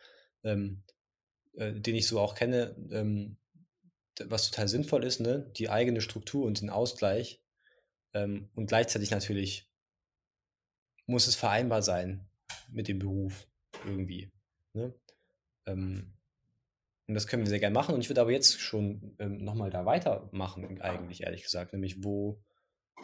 ähm, 0.43 0.84
äh, 1.54 1.71
den 1.73 1.95
ich 1.95 2.08
so 2.08 2.19
auch 2.19 2.36
kenne, 2.36 2.76
ähm, 2.91 3.38
was 4.26 4.50
total 4.50 4.67
sinnvoll 4.67 5.06
ist, 5.06 5.21
ne? 5.21 5.52
Die 5.56 5.69
eigene 5.69 6.02
Struktur 6.02 6.45
und 6.45 6.60
den 6.60 6.69
Ausgleich. 6.69 7.41
Ähm, 8.13 8.50
und 8.56 8.67
gleichzeitig 8.67 9.12
natürlich 9.12 9.69
muss 11.06 11.28
es 11.28 11.36
vereinbar 11.36 11.82
sein 11.82 12.28
mit 12.69 12.89
dem 12.89 13.00
Beruf 13.00 13.47
irgendwie. 13.86 14.30
Ne? 14.73 14.93
Ähm, 15.67 16.13
und 17.08 17.13
das 17.13 17.27
können 17.27 17.43
wir 17.43 17.49
sehr 17.49 17.60
gerne 17.60 17.73
machen. 17.73 17.95
Und 17.95 18.01
ich 18.01 18.10
würde 18.10 18.21
aber 18.21 18.32
jetzt 18.32 18.60
schon 18.60 19.15
ähm, 19.19 19.43
nochmal 19.43 19.69
da 19.69 19.86
weitermachen, 19.86 20.82
eigentlich, 20.82 21.23
ehrlich 21.23 21.43
gesagt. 21.43 21.71
Nämlich, 21.71 22.03
wo, 22.03 22.41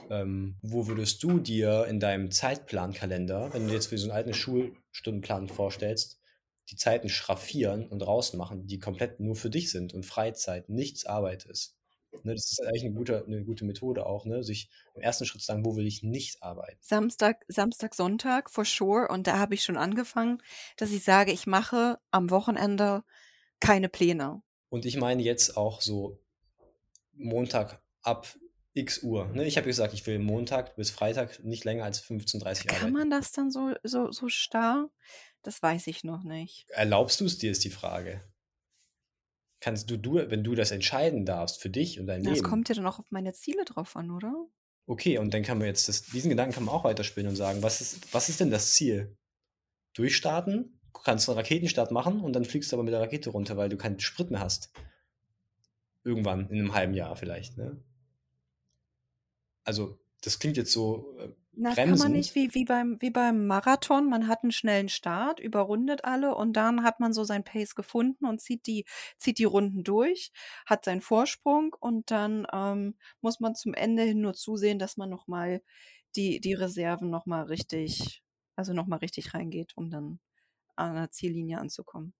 ähm, 0.09 0.57
wo 0.61 0.87
würdest 0.87 1.23
du 1.23 1.39
dir 1.39 1.85
in 1.87 1.99
deinem 1.99 2.29
Zeitplankalender, 2.31 3.53
wenn 3.53 3.67
du 3.67 3.73
jetzt 3.73 3.87
für 3.87 3.97
so 3.97 4.07
einen 4.07 4.17
alten 4.17 4.33
Schulstundenplan 4.33 5.47
vorstellst, 5.47 6.19
die 6.69 6.75
Zeiten 6.75 7.09
schraffieren 7.09 7.87
und 7.87 8.05
rausmachen, 8.05 8.67
die 8.67 8.79
komplett 8.79 9.19
nur 9.19 9.35
für 9.35 9.49
dich 9.49 9.71
sind 9.71 9.93
und 9.93 10.05
Freizeit, 10.05 10.69
nichts 10.69 11.05
Arbeit 11.05 11.45
ist? 11.45 11.77
Ne, 12.23 12.33
das 12.33 12.51
ist 12.51 12.61
eigentlich 12.61 12.85
eine 12.85 12.93
gute, 12.93 13.25
eine 13.25 13.43
gute 13.43 13.65
Methode 13.65 14.05
auch, 14.05 14.25
ne? 14.25 14.43
sich 14.43 14.69
im 14.95 15.01
ersten 15.01 15.25
Schritt 15.25 15.41
zu 15.41 15.47
sagen, 15.47 15.65
wo 15.65 15.75
will 15.75 15.87
ich 15.87 16.03
nicht 16.03 16.41
arbeiten. 16.41 16.77
Samstag, 16.81 17.43
Samstag, 17.47 17.95
Sonntag, 17.95 18.49
for 18.49 18.65
sure. 18.65 19.07
Und 19.09 19.27
da 19.27 19.39
habe 19.39 19.55
ich 19.55 19.63
schon 19.63 19.77
angefangen, 19.77 20.41
dass 20.77 20.91
ich 20.91 21.03
sage, 21.03 21.31
ich 21.31 21.47
mache 21.47 21.99
am 22.11 22.29
Wochenende 22.29 23.03
keine 23.59 23.89
Pläne. 23.89 24.41
Und 24.69 24.85
ich 24.85 24.97
meine 24.97 25.21
jetzt 25.21 25.57
auch 25.57 25.81
so 25.81 26.19
Montag 27.13 27.81
ab 28.01 28.27
x 28.73 29.03
Uhr. 29.03 29.27
Ne? 29.27 29.45
Ich 29.45 29.57
habe 29.57 29.67
gesagt, 29.67 29.93
ich 29.93 30.05
will 30.07 30.19
Montag 30.19 30.75
bis 30.75 30.91
Freitag 30.91 31.43
nicht 31.43 31.63
länger 31.63 31.83
als 31.83 32.03
15.30 32.03 32.35
Uhr 32.35 32.47
arbeiten. 32.47 32.67
Kann 32.67 32.91
man 32.91 33.09
das 33.09 33.31
dann 33.31 33.51
so, 33.51 33.73
so, 33.83 34.11
so 34.11 34.29
starr? 34.29 34.89
Das 35.43 35.61
weiß 35.61 35.87
ich 35.87 36.03
noch 36.03 36.23
nicht. 36.23 36.65
Erlaubst 36.69 37.19
du 37.19 37.25
es 37.25 37.37
dir, 37.37 37.51
ist 37.51 37.63
die 37.63 37.69
Frage 37.69 38.21
kannst 39.63 39.89
du, 39.89 39.97
du, 39.97 40.15
wenn 40.15 40.43
du 40.43 40.55
das 40.55 40.71
entscheiden 40.71 41.25
darfst 41.25 41.61
für 41.61 41.69
dich 41.69 41.97
und 41.97 42.05
dein 42.05 42.21
das 42.21 42.33
Leben. 42.33 42.43
Das 42.43 42.49
kommt 42.49 42.67
ja 42.67 42.75
dann 42.75 42.85
auch 42.85 42.99
auf 42.99 43.09
meine 43.11 43.31
Ziele 43.31 43.63
drauf 43.63 43.95
an, 43.95 44.11
oder? 44.11 44.45
Okay, 44.87 45.17
und 45.19 45.33
dann 45.33 45.41
kann 45.41 45.57
man 45.57 45.67
jetzt 45.67 45.87
das, 45.87 46.03
diesen 46.03 46.29
Gedanken 46.29 46.53
kann 46.53 46.65
man 46.65 46.75
auch 46.75 46.83
weiterspielen 46.83 47.29
und 47.29 47.37
sagen, 47.37 47.63
was 47.63 47.79
ist, 47.79 48.13
was 48.13 48.27
ist 48.27 48.41
denn 48.41 48.51
das 48.51 48.71
Ziel? 48.71 49.15
Durchstarten, 49.93 50.77
du 50.93 50.99
kannst 51.01 51.29
einen 51.29 51.37
Raketenstart 51.37 51.91
machen 51.91 52.19
und 52.19 52.33
dann 52.33 52.43
fliegst 52.43 52.71
du 52.71 52.75
aber 52.75 52.83
mit 52.83 52.91
der 52.91 52.99
Rakete 52.99 53.29
runter, 53.29 53.55
weil 53.55 53.69
du 53.69 53.77
keinen 53.77 54.01
Sprit 54.01 54.31
mehr 54.31 54.41
hast. 54.41 54.73
Irgendwann 56.03 56.49
in 56.49 56.59
einem 56.59 56.73
halben 56.73 56.93
Jahr 56.93 57.15
vielleicht, 57.15 57.57
ne? 57.57 57.77
Also, 59.63 59.97
das 60.19 60.39
klingt 60.39 60.57
jetzt 60.57 60.73
so 60.73 61.15
äh, 61.19 61.29
Na, 61.55 61.75
kann 61.75 61.99
man 61.99 62.11
nicht 62.11 62.33
wie, 62.33 62.51
wie, 62.55 62.65
beim, 62.65 62.99
wie 62.99 63.11
beim 63.11 63.45
Marathon, 63.45 64.09
man 64.09 64.27
hat 64.27 64.41
einen 64.41 64.51
schnellen 64.51 64.89
Start, 64.89 65.39
überrundet 65.39 66.03
alle 66.03 66.33
und 66.33 66.53
dann 66.53 66.83
hat 66.83 66.99
man 66.99 67.13
so 67.13 67.23
sein 67.23 67.43
Pace 67.43 67.75
gefunden 67.75 68.25
und 68.25 68.41
zieht 68.41 68.65
die, 68.65 68.85
zieht 69.17 69.37
die 69.37 69.43
Runden 69.43 69.83
durch, 69.83 70.31
hat 70.65 70.83
seinen 70.83 71.01
Vorsprung 71.01 71.75
und 71.79 72.09
dann 72.09 72.47
ähm, 72.51 72.95
muss 73.21 73.39
man 73.39 73.53
zum 73.53 73.75
Ende 73.75 74.01
hin 74.03 74.21
nur 74.21 74.33
zusehen, 74.33 74.79
dass 74.79 74.97
man 74.97 75.11
nochmal 75.11 75.61
die, 76.15 76.39
die 76.41 76.53
Reserven 76.53 77.11
nochmal 77.11 77.43
richtig, 77.43 78.23
also 78.55 78.73
nochmal 78.73 78.99
richtig 78.99 79.35
reingeht, 79.35 79.73
um 79.77 79.91
dann 79.91 80.19
an 80.75 80.95
der 80.95 81.11
Ziellinie 81.11 81.59
anzukommen. 81.59 82.13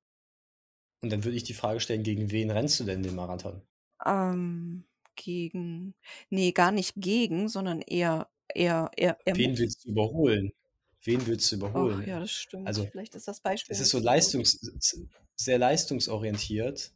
Und 1.03 1.11
dann 1.11 1.23
würde 1.23 1.37
ich 1.37 1.43
die 1.43 1.53
Frage 1.53 1.79
stellen, 1.79 2.01
gegen 2.01 2.31
wen 2.31 2.49
rennst 2.49 2.79
du 2.79 2.83
denn 2.83 3.03
den 3.03 3.13
Marathon? 3.13 3.61
Ähm, 4.05 4.85
gegen, 5.15 5.95
nee, 6.29 6.51
gar 6.51 6.71
nicht 6.71 6.93
gegen, 6.97 7.47
sondern 7.49 7.81
eher, 7.81 8.29
eher, 8.55 8.91
eher, 8.95 9.17
eher 9.25 9.35
Wen 9.35 9.57
willst 9.57 9.85
du 9.85 9.89
überholen? 9.89 10.51
Wen 11.03 11.25
willst 11.27 11.51
du 11.51 11.57
überholen? 11.57 11.99
Ach, 12.01 12.07
ja, 12.07 12.19
das 12.19 12.31
stimmt. 12.31 12.67
Also, 12.67 12.85
Vielleicht 12.85 13.15
ist 13.15 13.27
das 13.27 13.41
Beispiel. 13.41 13.73
Es 13.73 13.81
ist 13.81 13.89
so 13.89 13.99
leistungs 13.99 14.59
sehr 15.35 15.57
leistungsorientiert. 15.57 16.93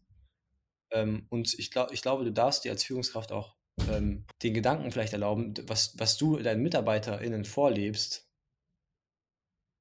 Ähm, 0.91 1.27
und 1.29 1.53
ich, 1.59 1.71
glaub, 1.71 1.91
ich 1.91 2.01
glaube, 2.01 2.23
du 2.23 2.31
darfst 2.31 2.63
dir 2.63 2.71
als 2.71 2.83
Führungskraft 2.83 3.31
auch 3.31 3.55
ähm, 3.89 4.25
den 4.43 4.53
Gedanken 4.53 4.91
vielleicht 4.91 5.13
erlauben, 5.13 5.53
was, 5.67 5.97
was 5.97 6.17
du 6.17 6.37
deinen 6.37 6.63
MitarbeiterInnen 6.63 7.45
vorlebst, 7.45 8.29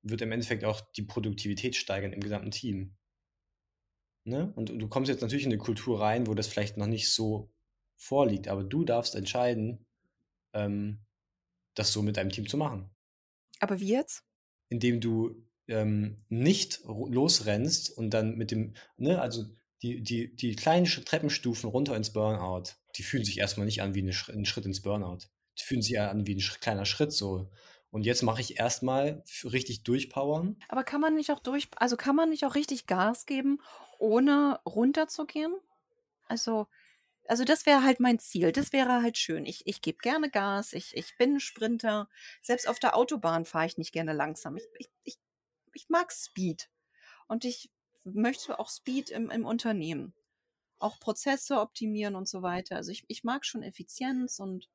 wird 0.02 0.22
im 0.22 0.32
Endeffekt 0.32 0.64
auch 0.64 0.80
die 0.92 1.02
Produktivität 1.02 1.76
steigern 1.76 2.12
im 2.12 2.20
gesamten 2.20 2.50
Team. 2.50 2.96
Ne? 4.24 4.52
Und 4.56 4.70
du 4.70 4.88
kommst 4.88 5.08
jetzt 5.08 5.22
natürlich 5.22 5.44
in 5.44 5.52
eine 5.52 5.58
Kultur 5.58 6.00
rein, 6.00 6.26
wo 6.26 6.34
das 6.34 6.48
vielleicht 6.48 6.76
noch 6.76 6.86
nicht 6.86 7.12
so 7.12 7.52
vorliegt, 7.96 8.48
aber 8.48 8.64
du 8.64 8.84
darfst 8.84 9.14
entscheiden, 9.14 9.86
ähm, 10.52 11.05
das 11.76 11.92
so 11.92 12.02
mit 12.02 12.16
deinem 12.16 12.30
Team 12.30 12.48
zu 12.48 12.56
machen. 12.56 12.90
Aber 13.60 13.78
wie 13.78 13.92
jetzt? 13.92 14.24
Indem 14.68 15.00
du 15.00 15.46
ähm, 15.68 16.16
nicht 16.28 16.80
losrennst 16.84 17.96
und 17.96 18.10
dann 18.10 18.36
mit 18.36 18.50
dem, 18.50 18.74
ne, 18.96 19.20
also 19.20 19.44
die, 19.82 20.02
die, 20.02 20.34
die 20.34 20.56
kleinen 20.56 20.86
Treppenstufen 20.86 21.70
runter 21.70 21.96
ins 21.96 22.12
Burnout, 22.12 22.72
die 22.96 23.02
fühlen 23.02 23.24
sich 23.24 23.38
erstmal 23.38 23.66
nicht 23.66 23.82
an 23.82 23.94
wie 23.94 24.02
ein 24.02 24.12
Schritt 24.46 24.66
ins 24.66 24.82
Burnout. 24.82 25.18
Die 25.58 25.64
fühlen 25.64 25.82
sich 25.82 25.98
an 25.98 26.26
wie 26.26 26.34
ein 26.34 26.42
kleiner 26.60 26.84
Schritt 26.84 27.12
so. 27.12 27.50
Und 27.90 28.04
jetzt 28.04 28.22
mache 28.22 28.40
ich 28.40 28.58
erstmal 28.58 29.22
richtig 29.44 29.82
durchpowern. 29.84 30.56
Aber 30.68 30.84
kann 30.84 31.00
man 31.00 31.14
nicht 31.14 31.30
auch 31.30 31.40
durch, 31.40 31.68
also 31.76 31.96
kann 31.96 32.16
man 32.16 32.30
nicht 32.30 32.44
auch 32.44 32.54
richtig 32.54 32.86
Gas 32.86 33.26
geben, 33.26 33.60
ohne 33.98 34.60
runterzugehen? 34.66 35.54
Also, 36.26 36.66
also 37.28 37.44
das 37.44 37.66
wäre 37.66 37.82
halt 37.82 38.00
mein 38.00 38.18
Ziel. 38.18 38.52
Das 38.52 38.72
wäre 38.72 39.02
halt 39.02 39.18
schön. 39.18 39.46
Ich, 39.46 39.66
ich 39.66 39.80
gebe 39.80 39.98
gerne 39.98 40.30
Gas. 40.30 40.72
Ich, 40.72 40.96
ich 40.96 41.16
bin 41.16 41.34
ein 41.34 41.40
Sprinter. 41.40 42.08
Selbst 42.42 42.68
auf 42.68 42.78
der 42.78 42.96
Autobahn 42.96 43.44
fahre 43.44 43.66
ich 43.66 43.78
nicht 43.78 43.92
gerne 43.92 44.12
langsam. 44.12 44.56
Ich, 44.56 44.64
ich, 44.78 44.90
ich, 45.04 45.18
ich 45.74 45.88
mag 45.88 46.12
Speed. 46.12 46.68
Und 47.28 47.44
ich 47.44 47.70
möchte 48.04 48.58
auch 48.58 48.70
Speed 48.70 49.10
im, 49.10 49.30
im 49.30 49.44
Unternehmen. 49.44 50.14
Auch 50.78 51.00
Prozesse 51.00 51.60
optimieren 51.60 52.14
und 52.14 52.28
so 52.28 52.42
weiter. 52.42 52.76
Also 52.76 52.92
ich, 52.92 53.04
ich 53.08 53.24
mag 53.24 53.44
schon 53.44 53.62
Effizienz 53.62 54.38
und 54.38 54.68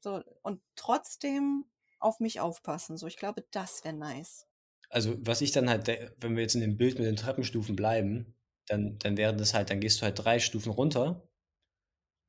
so. 0.00 0.22
Und 0.42 0.62
trotzdem 0.76 1.64
auf 1.98 2.20
mich 2.20 2.40
aufpassen. 2.40 2.96
So, 2.96 3.06
ich 3.06 3.16
glaube, 3.16 3.44
das 3.50 3.84
wäre 3.84 3.94
nice. 3.94 4.46
Also, 4.88 5.14
was 5.20 5.40
ich 5.40 5.52
dann 5.52 5.68
halt, 5.68 5.86
wenn 6.18 6.34
wir 6.34 6.42
jetzt 6.42 6.54
in 6.54 6.62
dem 6.62 6.76
Bild 6.76 6.98
mit 6.98 7.06
den 7.06 7.16
Treppenstufen 7.16 7.76
bleiben, 7.76 8.34
dann, 8.66 8.98
dann 8.98 9.16
wäre 9.16 9.36
das 9.36 9.54
halt, 9.54 9.70
dann 9.70 9.80
gehst 9.80 10.00
du 10.00 10.04
halt 10.04 10.18
drei 10.18 10.38
Stufen 10.38 10.72
runter 10.72 11.29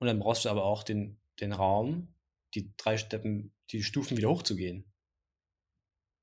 und 0.01 0.07
dann 0.07 0.17
brauchst 0.17 0.45
du 0.45 0.49
aber 0.49 0.65
auch 0.65 0.81
den, 0.81 1.19
den 1.39 1.53
Raum, 1.53 2.07
die 2.55 2.73
drei 2.75 2.97
Steppen, 2.97 3.53
die 3.69 3.83
Stufen 3.83 4.17
wieder 4.17 4.29
hochzugehen. 4.29 4.91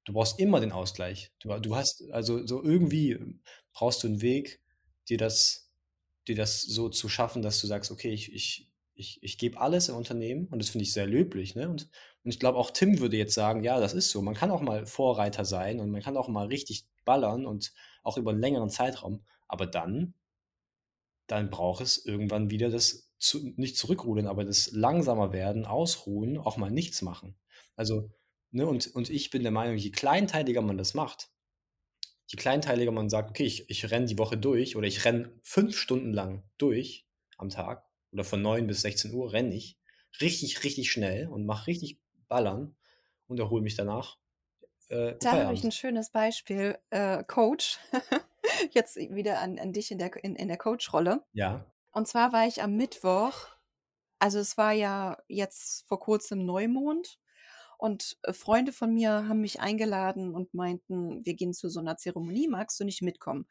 Du 0.04 0.14
brauchst 0.14 0.40
immer 0.40 0.58
den 0.58 0.72
Ausgleich. 0.72 1.32
Du, 1.38 1.56
du 1.60 1.76
hast, 1.76 2.02
also 2.10 2.44
so 2.44 2.60
irgendwie 2.60 3.38
brauchst 3.72 4.02
du 4.02 4.08
einen 4.08 4.20
Weg, 4.20 4.60
dir 5.08 5.16
das, 5.16 5.70
dir 6.26 6.34
das 6.34 6.60
so 6.62 6.88
zu 6.88 7.08
schaffen, 7.08 7.40
dass 7.40 7.60
du 7.60 7.68
sagst, 7.68 7.92
okay, 7.92 8.10
ich, 8.10 8.32
ich, 8.32 8.68
ich, 8.94 9.22
ich 9.22 9.38
gebe 9.38 9.60
alles 9.60 9.88
im 9.88 9.94
Unternehmen 9.94 10.48
und 10.48 10.60
das 10.60 10.70
finde 10.70 10.82
ich 10.82 10.92
sehr 10.92 11.06
löblich. 11.06 11.54
Ne? 11.54 11.68
Und, 11.68 11.88
und 12.24 12.30
ich 12.32 12.40
glaube, 12.40 12.58
auch 12.58 12.72
Tim 12.72 12.98
würde 12.98 13.16
jetzt 13.16 13.34
sagen, 13.34 13.62
ja, 13.62 13.78
das 13.78 13.94
ist 13.94 14.10
so. 14.10 14.22
Man 14.22 14.34
kann 14.34 14.50
auch 14.50 14.60
mal 14.60 14.86
Vorreiter 14.86 15.44
sein 15.44 15.78
und 15.78 15.92
man 15.92 16.02
kann 16.02 16.16
auch 16.16 16.26
mal 16.26 16.48
richtig 16.48 16.84
ballern 17.04 17.46
und 17.46 17.72
auch 18.02 18.18
über 18.18 18.32
einen 18.32 18.40
längeren 18.40 18.70
Zeitraum. 18.70 19.24
Aber 19.46 19.68
dann, 19.68 20.14
dann 21.28 21.48
braucht 21.48 21.80
es 21.80 22.04
irgendwann 22.04 22.50
wieder 22.50 22.70
das 22.70 23.07
zu, 23.18 23.52
nicht 23.56 23.76
zurückrudern, 23.76 24.26
aber 24.26 24.44
das 24.44 24.70
langsamer 24.72 25.32
werden, 25.32 25.64
ausruhen, 25.64 26.38
auch 26.38 26.56
mal 26.56 26.70
nichts 26.70 27.02
machen. 27.02 27.36
Also, 27.76 28.10
ne, 28.50 28.66
und, 28.66 28.86
und 28.94 29.10
ich 29.10 29.30
bin 29.30 29.42
der 29.42 29.52
Meinung, 29.52 29.76
je 29.76 29.90
kleinteiliger 29.90 30.62
man 30.62 30.78
das 30.78 30.94
macht, 30.94 31.30
je 32.26 32.36
kleinteiliger 32.36 32.92
man 32.92 33.08
sagt, 33.08 33.30
okay, 33.30 33.44
ich, 33.44 33.68
ich 33.70 33.90
renne 33.90 34.06
die 34.06 34.18
Woche 34.18 34.36
durch 34.36 34.76
oder 34.76 34.86
ich 34.86 35.04
renne 35.04 35.32
fünf 35.42 35.76
Stunden 35.76 36.12
lang 36.12 36.44
durch 36.58 37.06
am 37.36 37.48
Tag 37.48 37.86
oder 38.12 38.24
von 38.24 38.42
9 38.42 38.66
bis 38.66 38.82
16 38.82 39.12
Uhr 39.12 39.32
renne 39.32 39.54
ich 39.54 39.78
richtig, 40.20 40.64
richtig 40.64 40.90
schnell 40.90 41.28
und 41.28 41.46
mache 41.46 41.66
richtig 41.68 42.00
Ballern 42.28 42.76
und 43.26 43.38
erhole 43.38 43.62
mich 43.62 43.76
danach. 43.76 44.18
Äh, 44.88 45.16
da 45.20 45.32
habe 45.32 45.54
ich 45.54 45.64
ein 45.64 45.72
schönes 45.72 46.10
Beispiel. 46.10 46.78
Äh, 46.90 47.24
Coach, 47.24 47.78
jetzt 48.72 48.96
wieder 48.96 49.40
an, 49.40 49.58
an 49.58 49.72
dich 49.72 49.90
in 49.90 49.98
der, 49.98 50.12
in, 50.22 50.34
in 50.34 50.48
der 50.48 50.56
Coach-Rolle. 50.56 51.24
Ja. 51.32 51.66
Und 51.92 52.06
zwar 52.08 52.32
war 52.32 52.46
ich 52.46 52.62
am 52.62 52.76
Mittwoch, 52.76 53.48
also 54.18 54.38
es 54.38 54.56
war 54.58 54.72
ja 54.72 55.18
jetzt 55.28 55.86
vor 55.88 56.00
kurzem 56.00 56.44
Neumond 56.46 57.18
und 57.78 58.18
äh, 58.24 58.32
Freunde 58.32 58.72
von 58.72 58.94
mir 58.94 59.28
haben 59.28 59.40
mich 59.42 59.60
eingeladen 59.60 60.34
und 60.34 60.54
meinten, 60.54 61.24
wir 61.26 61.34
gehen 61.34 61.54
zu 61.54 61.68
so 61.70 61.80
einer 61.80 61.96
Zeremonie, 61.98 62.48
magst 62.48 62.80
du 62.80 62.84
nicht 62.84 63.02
mitkommen? 63.02 63.48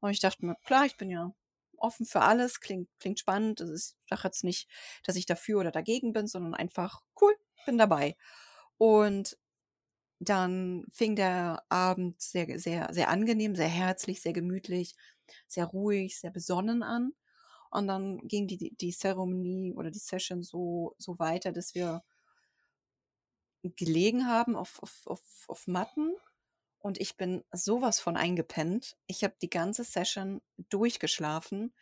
Und 0.00 0.10
ich 0.12 0.20
dachte 0.20 0.46
mir, 0.46 0.56
klar, 0.64 0.86
ich 0.86 0.96
bin 0.96 1.10
ja 1.10 1.34
offen 1.78 2.06
für 2.06 2.22
alles, 2.22 2.60
klingt, 2.60 2.88
klingt 3.00 3.20
spannend. 3.20 3.60
Also 3.62 3.74
ich 3.74 3.94
sage 4.10 4.22
jetzt 4.24 4.44
nicht, 4.44 4.68
dass 5.04 5.16
ich 5.16 5.26
dafür 5.26 5.60
oder 5.60 5.72
dagegen 5.72 6.12
bin, 6.12 6.26
sondern 6.28 6.54
einfach 6.54 7.02
cool, 7.20 7.36
bin 7.66 7.78
dabei. 7.78 8.16
Und 8.78 9.38
dann 10.20 10.86
fing 10.92 11.16
der 11.16 11.64
Abend 11.70 12.20
sehr, 12.22 12.58
sehr, 12.60 12.92
sehr 12.94 13.08
angenehm, 13.10 13.56
sehr 13.56 13.68
herzlich, 13.68 14.22
sehr 14.22 14.32
gemütlich, 14.34 14.94
sehr 15.48 15.66
ruhig, 15.66 16.18
sehr 16.20 16.30
besonnen 16.30 16.82
an. 16.82 17.12
Und 17.70 17.86
dann 17.86 18.26
ging 18.26 18.46
die, 18.46 18.74
die 18.76 18.92
Zeremonie 18.92 19.74
oder 19.74 19.90
die 19.90 19.98
Session 19.98 20.42
so, 20.42 20.94
so 20.98 21.18
weiter, 21.18 21.52
dass 21.52 21.74
wir 21.74 22.02
gelegen 23.62 24.26
haben 24.26 24.56
auf, 24.56 24.82
auf, 24.82 25.06
auf, 25.06 25.44
auf 25.48 25.66
Matten 25.66 26.14
und 26.80 26.98
ich 26.98 27.16
bin 27.16 27.44
sowas 27.52 28.00
von 28.00 28.16
eingepennt. 28.16 28.96
Ich 29.06 29.22
habe 29.22 29.34
die 29.40 29.50
ganze 29.50 29.84
Session 29.84 30.40
durchgeschlafen 30.70 31.74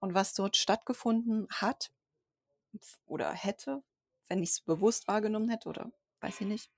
und 0.00 0.14
was 0.14 0.34
dort 0.34 0.56
stattgefunden 0.56 1.48
hat 1.50 1.90
oder 3.06 3.32
hätte, 3.32 3.82
wenn 4.28 4.42
ich 4.42 4.50
es 4.50 4.60
bewusst 4.60 5.08
wahrgenommen 5.08 5.48
hätte 5.48 5.68
oder 5.68 5.90
weiß 6.20 6.42
ich 6.42 6.46
nicht, 6.46 6.70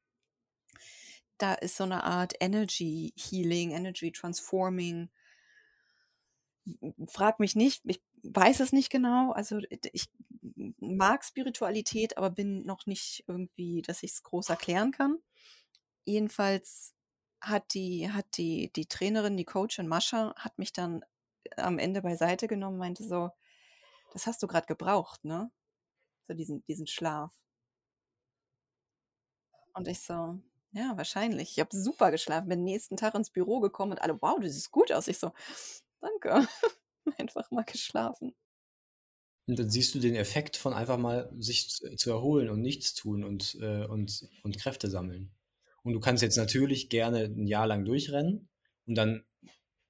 da 1.39 1.55
ist 1.55 1.77
so 1.77 1.85
eine 1.85 2.05
Art 2.05 2.35
Energy 2.41 3.13
Healing, 3.17 3.73
Energy 3.73 4.13
Transforming. 4.13 5.11
Frag 7.07 7.41
mich 7.41 7.57
nicht, 7.57 7.83
ich 7.85 8.01
weiß 8.25 8.61
es 8.61 8.73
nicht 8.73 8.91
genau. 8.91 9.33
Also 9.33 9.61
ich 9.93 10.09
mag 10.79 11.25
Spiritualität, 11.25 12.17
aber 12.19 12.31
bin 12.31 12.65
noch 12.65 12.87
nicht 12.87 13.25
irgendwie, 13.29 13.83
dass 13.83 14.03
ich 14.03 14.13
es 14.13 14.23
groß 14.23 14.49
erklären 14.51 14.93
kann. 14.93 15.19
Jedenfalls 16.07 16.95
hat 17.41 17.75
die, 17.75 18.11
hat 18.11 18.27
die, 18.39 18.73
die 18.75 18.87
Trainerin, 18.87 19.37
die 19.37 19.45
Coachin 19.45 19.89
Mascha, 19.89 20.35
hat 20.37 20.59
mich 20.59 20.73
dann 20.73 21.05
am 21.57 21.79
Ende 21.79 22.03
beiseite 22.03 22.49
genommen, 22.49 22.79
meinte 22.79 23.05
so, 23.05 23.31
das 24.13 24.27
hast 24.27 24.43
du 24.43 24.47
gerade 24.47 24.67
gebraucht, 24.67 25.25
ne? 25.25 25.51
So 26.29 26.35
diesen, 26.35 26.65
diesen 26.67 26.87
Schlaf. 26.87 27.33
Und 29.75 29.89
ich 29.89 30.01
so, 30.01 30.39
ja, 30.73 30.97
wahrscheinlich. 30.97 31.53
Ich 31.53 31.61
habe 31.61 31.77
super 31.77 32.11
geschlafen, 32.11 32.49
bin 32.49 32.65
nächsten 32.65 32.97
Tag 32.97 33.15
ins 33.15 33.31
Büro 33.31 33.61
gekommen 33.61 33.93
und 33.93 34.03
alle, 34.03 34.21
wow, 34.23 34.39
du 34.41 34.49
siehst 34.49 34.71
gut 34.71 34.93
aus. 34.93 35.09
Ich 35.09 35.19
so, 35.19 35.33
danke. 36.01 36.47
Einfach 37.19 37.51
mal 37.51 37.65
geschlafen. 37.65 38.35
Und 39.47 39.59
dann 39.59 39.69
siehst 39.69 39.95
du 39.95 39.99
den 39.99 40.15
Effekt 40.15 40.57
von 40.57 40.73
einfach 40.73 40.97
mal 40.97 41.31
sich 41.39 41.69
zu 41.69 42.11
erholen 42.11 42.49
und 42.49 42.63
nichts 42.63 42.95
tun 42.95 43.25
und, 43.25 43.59
äh, 43.61 43.85
und, 43.85 44.27
und 44.43 44.59
Kräfte 44.59 44.89
sammeln. 44.89 45.35
Und 45.83 45.93
du 45.93 46.01
kannst 46.01 46.23
jetzt 46.23 46.39
natürlich 46.39 46.89
gerne 46.89 47.25
ein 47.25 47.47
Jahr 47.47 47.67
lang 47.67 47.85
durchrennen 47.85 48.49
und 48.87 48.95
dann 48.95 49.25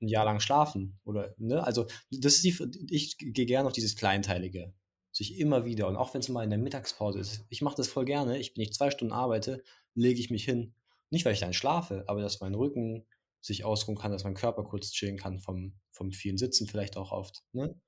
ein 0.01 0.09
Jahr 0.09 0.25
lang 0.25 0.41
schlafen. 0.41 0.99
Oder, 1.05 1.35
ne? 1.39 1.65
Also, 1.65 1.87
das 2.11 2.35
ist 2.35 2.45
die, 2.45 2.57
ich 2.91 3.17
gehe 3.17 3.47
gerne 3.47 3.69
auf 3.69 3.73
dieses 3.73 3.95
Kleinteilige. 3.95 4.75
Sich 5.13 5.39
immer 5.39 5.65
wieder, 5.65 5.87
und 5.87 5.95
auch 5.95 6.13
wenn 6.13 6.21
es 6.21 6.29
mal 6.29 6.43
in 6.43 6.51
der 6.51 6.59
Mittagspause 6.59 7.21
ist, 7.21 7.45
ich 7.49 7.63
mache 7.63 7.77
das 7.77 7.87
voll 7.87 8.05
gerne. 8.05 8.39
Ich 8.39 8.55
bin 8.55 8.63
nicht 8.63 8.75
zwei 8.75 8.91
Stunden 8.91 9.15
arbeite, 9.15 9.63
lege 9.95 10.19
ich 10.19 10.31
mich 10.31 10.45
hin. 10.45 10.75
Nicht, 11.11 11.25
weil 11.25 11.35
ich 11.35 11.41
dann 11.41 11.53
schlafe, 11.53 12.03
aber 12.09 12.21
dass 12.21 12.41
mein 12.41 12.57
Rücken 12.57 13.07
sich 13.45 13.65
ausruhen 13.65 13.99
kann, 13.99 14.11
dass 14.11 14.25
mein 14.25 14.35
Körper 14.35 14.65
kurz 14.65 14.91
chillen 14.91 15.19
kann 15.19 15.39
vom, 15.39 15.75
vom 15.91 16.13
vielen 16.13 16.39
Sitzen 16.39 16.67
vielleicht 16.67 16.97
auch 16.97 17.13
oft. 17.13 17.45
Ne? 17.53 17.79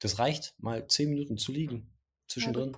Das 0.00 0.18
reicht, 0.18 0.54
mal 0.58 0.86
zehn 0.88 1.10
Minuten 1.10 1.38
zu 1.38 1.52
liegen 1.52 1.94
zwischendrin. 2.26 2.68
Ja, 2.68 2.72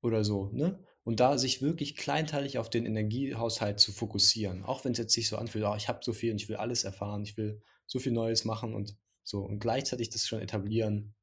Oder 0.00 0.24
so, 0.24 0.50
ne? 0.52 0.82
Und 1.02 1.20
da 1.20 1.36
sich 1.36 1.60
wirklich 1.60 1.96
kleinteilig 1.96 2.58
auf 2.58 2.70
den 2.70 2.86
Energiehaushalt 2.86 3.78
zu 3.78 3.92
fokussieren. 3.92 4.64
Auch 4.64 4.84
wenn 4.84 4.92
es 4.92 4.98
jetzt 4.98 5.12
sich 5.12 5.28
so 5.28 5.36
anfühlt, 5.36 5.64
oh, 5.66 5.74
ich 5.76 5.88
habe 5.88 6.00
so 6.02 6.14
viel 6.14 6.32
und 6.32 6.40
ich 6.40 6.48
will 6.48 6.56
alles 6.56 6.84
erfahren, 6.84 7.22
ich 7.22 7.36
will 7.36 7.60
so 7.86 7.98
viel 7.98 8.12
Neues 8.12 8.46
machen 8.46 8.74
und 8.74 8.96
so. 9.22 9.40
Und 9.42 9.58
gleichzeitig 9.58 10.08
das 10.08 10.26
schon 10.26 10.40
etablieren, 10.40 11.14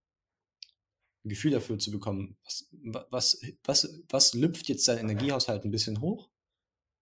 ein 1.23 1.30
Gefühl 1.30 1.51
dafür 1.51 1.80
zu 1.80 1.91
bekommen, 1.91 2.38
was, 2.43 2.69
was, 3.10 3.41
was, 3.63 4.04
was 4.10 4.34
lüpft 4.34 4.69
jetzt 4.69 4.88
dein 4.88 4.99
Energiehaushalt 4.99 5.65
ein 5.65 5.71
bisschen 5.71 6.01
hoch? 6.01 6.31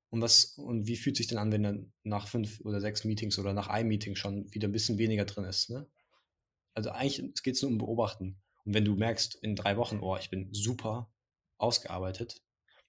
Und, 0.09 0.21
was, 0.21 0.57
und 0.57 0.87
wie 0.87 0.95
fühlt 0.95 1.17
sich 1.17 1.27
denn 1.27 1.37
an, 1.37 1.51
wenn 1.51 1.63
dann 1.63 1.93
nach 2.03 2.27
fünf 2.27 2.61
oder 2.61 2.81
sechs 2.81 3.03
Meetings 3.03 3.37
oder 3.37 3.53
nach 3.53 3.67
einem 3.67 3.89
Meeting 3.89 4.15
schon 4.15 4.51
wieder 4.53 4.67
ein 4.67 4.71
bisschen 4.71 4.97
weniger 4.97 5.25
drin 5.25 5.43
ist? 5.43 5.69
Ne? 5.69 5.87
Also 6.73 6.89
eigentlich 6.91 7.43
geht 7.43 7.55
es 7.55 7.61
nur 7.61 7.71
um 7.71 7.77
Beobachten. 7.77 8.41
Und 8.65 8.73
wenn 8.73 8.85
du 8.85 8.95
merkst 8.95 9.35
in 9.35 9.55
drei 9.55 9.77
Wochen, 9.77 9.99
oh, 9.99 10.17
ich 10.17 10.29
bin 10.29 10.51
super 10.53 11.11
ausgearbeitet, 11.57 12.41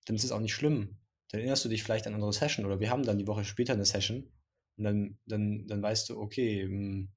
dann 0.07 0.17
ist 0.17 0.25
es 0.25 0.33
auch 0.33 0.41
nicht 0.41 0.55
schlimm. 0.55 0.99
Dann 1.29 1.41
erinnerst 1.41 1.65
du 1.65 1.69
dich 1.69 1.83
vielleicht 1.83 2.07
an 2.07 2.15
unsere 2.15 2.33
Session 2.33 2.65
oder 2.65 2.81
wir 2.81 2.91
haben 2.91 3.05
dann 3.05 3.19
die 3.19 3.27
Woche 3.27 3.45
später 3.45 3.75
eine 3.75 3.85
Session 3.85 4.33
und 4.77 4.85
dann, 4.85 5.19
dann, 5.27 5.67
dann 5.67 5.83
weißt 5.83 6.09
du, 6.09 6.19
okay, 6.19 6.63
hm, 6.63 7.11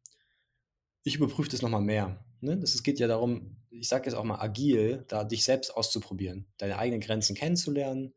ich 1.04 1.16
überprüfe 1.16 1.50
das 1.50 1.62
nochmal 1.62 1.82
mehr. 1.82 2.26
Ne? 2.42 2.58
Das, 2.58 2.76
es 2.76 2.84
geht 2.84 3.00
ja 3.00 3.08
darum, 3.08 3.58
ich 3.70 3.88
sage 3.88 4.06
jetzt 4.06 4.16
auch 4.16 4.24
mal 4.24 4.40
agil, 4.40 5.06
da 5.08 5.24
dich 5.24 5.44
selbst 5.44 5.76
auszuprobieren, 5.76 6.48
deine 6.58 6.78
eigenen 6.78 7.02
Grenzen 7.02 7.36
kennenzulernen, 7.36 8.14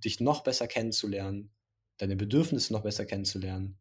dich 0.00 0.20
noch 0.20 0.42
besser 0.42 0.66
kennenzulernen, 0.66 1.52
deine 1.98 2.16
Bedürfnisse 2.16 2.72
noch 2.72 2.82
besser 2.82 3.06
kennenzulernen, 3.06 3.78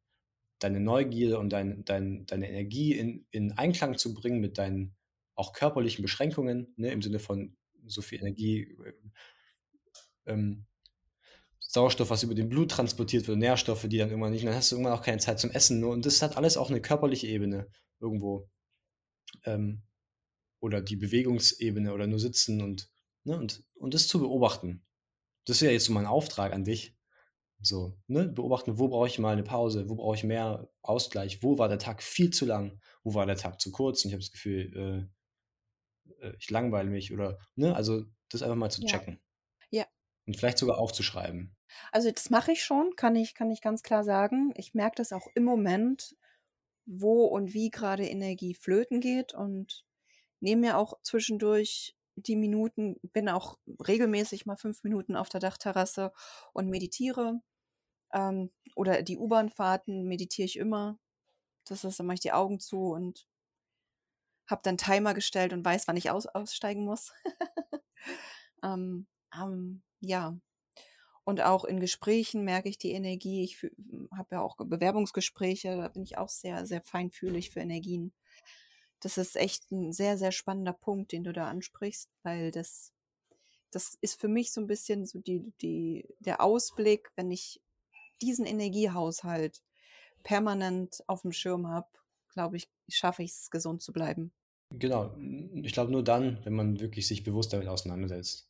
deine 0.60 0.80
Neugier 0.80 1.40
und 1.40 1.50
dein, 1.50 1.84
dein, 1.86 2.26
deine 2.26 2.50
Energie 2.50 2.94
in, 2.94 3.26
in 3.32 3.52
Einklang 3.54 3.98
zu 3.98 4.14
bringen 4.14 4.40
mit 4.40 4.58
deinen 4.58 4.96
auch 5.36 5.54
körperlichen 5.54 6.04
Beschränkungen, 6.04 6.74
ne, 6.78 6.92
im 6.92 7.02
Sinne 7.02 7.20
von 7.20 7.56
so 7.86 8.02
viel 8.02 8.20
Energie, 8.20 8.76
äh, 8.86 8.94
ähm, 10.32 10.66
Sauerstoff, 11.60 12.12
was 12.12 12.24
über 12.24 12.36
den 12.36 12.50
Blut 12.50 12.70
transportiert 12.70 13.28
wird, 13.28 13.40
Nährstoffe, 13.40 13.88
die 13.88 13.98
dann 13.98 14.10
irgendwann 14.10 14.32
nicht, 14.32 14.46
dann 14.46 14.54
hast 14.54 14.72
du 14.72 14.76
irgendwann 14.76 14.94
auch 14.94 15.02
keine 15.02 15.18
Zeit 15.18 15.40
zum 15.40 15.50
Essen. 15.50 15.84
Und 15.84 16.06
das 16.06 16.22
hat 16.22 16.38
alles 16.38 16.56
auch 16.56 16.70
eine 16.70 16.82
körperliche 16.82 17.28
Ebene 17.28 17.68
irgendwo. 18.00 18.48
Ähm, 19.46 19.82
oder 20.60 20.82
die 20.82 20.96
Bewegungsebene 20.96 21.94
oder 21.94 22.08
nur 22.08 22.20
sitzen 22.20 22.62
und, 22.62 22.90
ne, 23.26 23.38
und, 23.38 23.64
und 23.74 23.94
das 23.94 24.08
zu 24.08 24.20
beobachten. 24.20 24.86
Das 25.46 25.62
wäre 25.62 25.74
jetzt 25.74 25.86
so 25.86 25.94
mein 25.94 26.06
Auftrag 26.06 26.54
an 26.54 26.64
dich. 26.64 26.96
So, 27.62 27.98
ne, 28.08 28.28
beobachten, 28.28 28.78
wo 28.78 28.90
brauche 28.90 29.08
ich 29.08 29.20
mal 29.20 29.32
eine 29.32 29.44
Pause, 29.44 29.88
wo 29.88 29.96
brauche 29.96 30.16
ich 30.16 30.26
mehr 30.26 30.70
Ausgleich, 30.82 31.42
wo 31.44 31.58
war 31.58 31.70
der 31.70 31.80
Tag 31.80 32.04
viel 32.04 32.30
zu 32.30 32.46
lang, 32.46 32.82
wo 33.04 33.14
war 33.14 33.26
der 33.26 33.38
Tag 33.38 33.62
zu 33.62 33.72
kurz 33.72 34.04
und 34.04 34.10
ich 34.10 34.14
habe 34.14 34.22
das 34.22 34.32
Gefühl, 34.32 35.10
äh, 36.20 36.26
äh, 36.28 36.36
ich 36.40 36.50
langweile 36.50 36.90
mich 36.90 37.14
oder, 37.14 37.40
ne, 37.56 37.74
also 37.74 38.04
das 38.30 38.42
einfach 38.42 38.58
mal 38.58 38.70
zu 38.70 38.84
checken. 38.84 39.22
Ja. 39.70 39.86
Und 40.26 40.36
vielleicht 40.36 40.58
sogar 40.58 40.78
aufzuschreiben. 40.78 41.56
Also 41.92 42.12
das 42.12 42.30
mache 42.30 42.52
ich 42.52 42.64
schon, 42.64 42.96
kann 42.96 43.16
ich, 43.16 43.34
kann 43.34 43.50
ich 43.50 43.62
ganz 43.62 43.82
klar 43.82 44.04
sagen. 44.04 44.54
Ich 44.58 44.74
merke 44.74 44.96
das 44.98 45.14
auch 45.14 45.28
im 45.36 45.44
Moment, 45.44 46.16
wo 46.86 47.26
und 47.26 47.54
wie 47.54 47.70
gerade 47.70 48.06
Energie 48.06 48.54
flöten 48.56 49.00
geht 49.00 49.34
und 49.34 49.86
nehme 50.40 50.62
mir 50.62 50.78
auch 50.78 51.00
zwischendurch 51.02 51.96
die 52.16 52.36
Minuten, 52.36 52.98
bin 53.02 53.30
auch 53.30 53.58
regelmäßig 53.88 54.46
mal 54.46 54.58
fünf 54.58 54.84
Minuten 54.84 55.16
auf 55.16 55.30
der 55.30 55.40
Dachterrasse 55.40 56.12
und 56.54 56.70
meditiere. 56.70 57.42
Ähm, 58.14 58.52
oder 58.76 59.02
die 59.04 59.18
U-Bahn-Fahrten 59.18 60.08
meditiere 60.08 60.46
ich 60.46 60.58
immer. 60.58 61.00
Das 61.66 61.84
ist, 61.84 62.00
dann 62.00 62.08
mache 62.08 62.16
ich 62.16 62.22
die 62.22 62.34
Augen 62.34 62.60
zu 62.60 62.92
und 62.92 63.28
habe 64.48 64.62
dann 64.64 64.78
Timer 64.78 65.14
gestellt 65.14 65.54
und 65.54 65.66
weiß, 65.66 65.88
wann 65.88 65.98
ich 65.98 66.12
aus, 66.12 66.28
aussteigen 66.28 66.84
muss. 66.86 67.14
ähm, 68.64 69.08
ähm, 69.36 69.84
ja. 70.02 70.38
Und 71.26 71.42
auch 71.42 71.64
in 71.64 71.80
Gesprächen 71.80 72.44
merke 72.44 72.68
ich 72.68 72.78
die 72.78 72.92
Energie. 72.92 73.44
Ich 73.46 73.64
habe 74.16 74.36
ja 74.36 74.42
auch 74.42 74.58
Bewerbungsgespräche, 74.58 75.78
da 75.78 75.88
bin 75.88 76.04
ich 76.04 76.18
auch 76.18 76.28
sehr, 76.28 76.66
sehr 76.66 76.82
feinfühlig 76.82 77.50
für 77.50 77.62
Energien 77.62 78.14
das 79.04 79.18
ist 79.18 79.36
echt 79.36 79.70
ein 79.70 79.92
sehr, 79.92 80.18
sehr 80.18 80.32
spannender 80.32 80.72
Punkt, 80.72 81.12
den 81.12 81.26
du 81.26 81.34
da 81.34 81.48
ansprichst, 81.48 82.10
weil 82.24 82.52
das, 82.52 82.94
das 83.70 83.98
ist 84.00 84.20
für 84.20 84.30
mich 84.30 84.54
so 84.54 84.62
ein 84.62 84.68
bisschen 84.68 85.06
so 85.06 85.20
die, 85.20 85.52
die, 85.62 86.08
der 86.20 86.40
Ausblick, 86.42 87.12
wenn 87.18 87.30
ich 87.30 87.62
diesen 88.22 88.46
Energiehaushalt 88.46 89.62
permanent 90.24 91.04
auf 91.08 91.24
dem 91.24 91.34
Schirm 91.34 91.68
habe, 91.68 91.90
glaube 92.30 92.56
ich, 92.56 92.70
schaffe 92.88 93.24
ich 93.24 93.32
es, 93.32 93.50
gesund 93.50 93.82
zu 93.82 93.92
bleiben. 93.92 94.32
Genau. 94.70 95.14
Ich 95.62 95.74
glaube 95.74 95.92
nur 95.92 96.04
dann, 96.04 96.40
wenn 96.46 96.54
man 96.54 96.80
wirklich 96.80 97.06
sich 97.06 97.24
bewusst 97.24 97.52
damit 97.52 97.68
auseinandersetzt. 97.68 98.50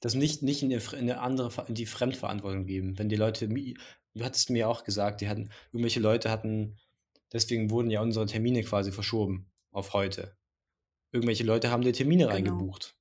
Das 0.00 0.14
nicht, 0.14 0.42
nicht 0.42 0.62
in, 0.62 0.72
eine 0.72 1.20
andere, 1.20 1.66
in 1.68 1.74
die 1.74 1.86
Fremdverantwortung 1.86 2.64
geben. 2.64 2.98
Wenn 2.98 3.10
die 3.10 3.16
Leute, 3.16 3.48
du 3.48 4.24
hattest 4.24 4.48
mir 4.48 4.68
auch 4.68 4.82
gesagt, 4.84 5.20
die 5.20 5.28
hatten, 5.28 5.50
irgendwelche 5.72 6.00
Leute 6.00 6.30
hatten 6.30 6.78
Deswegen 7.32 7.70
wurden 7.70 7.90
ja 7.90 8.00
unsere 8.00 8.26
Termine 8.26 8.62
quasi 8.62 8.92
verschoben 8.92 9.50
auf 9.72 9.92
heute. 9.92 10.36
Irgendwelche 11.12 11.44
Leute 11.44 11.70
haben 11.70 11.82
die 11.82 11.92
Termine 11.92 12.24
genau. 12.24 12.34
reingebucht. 12.34 12.96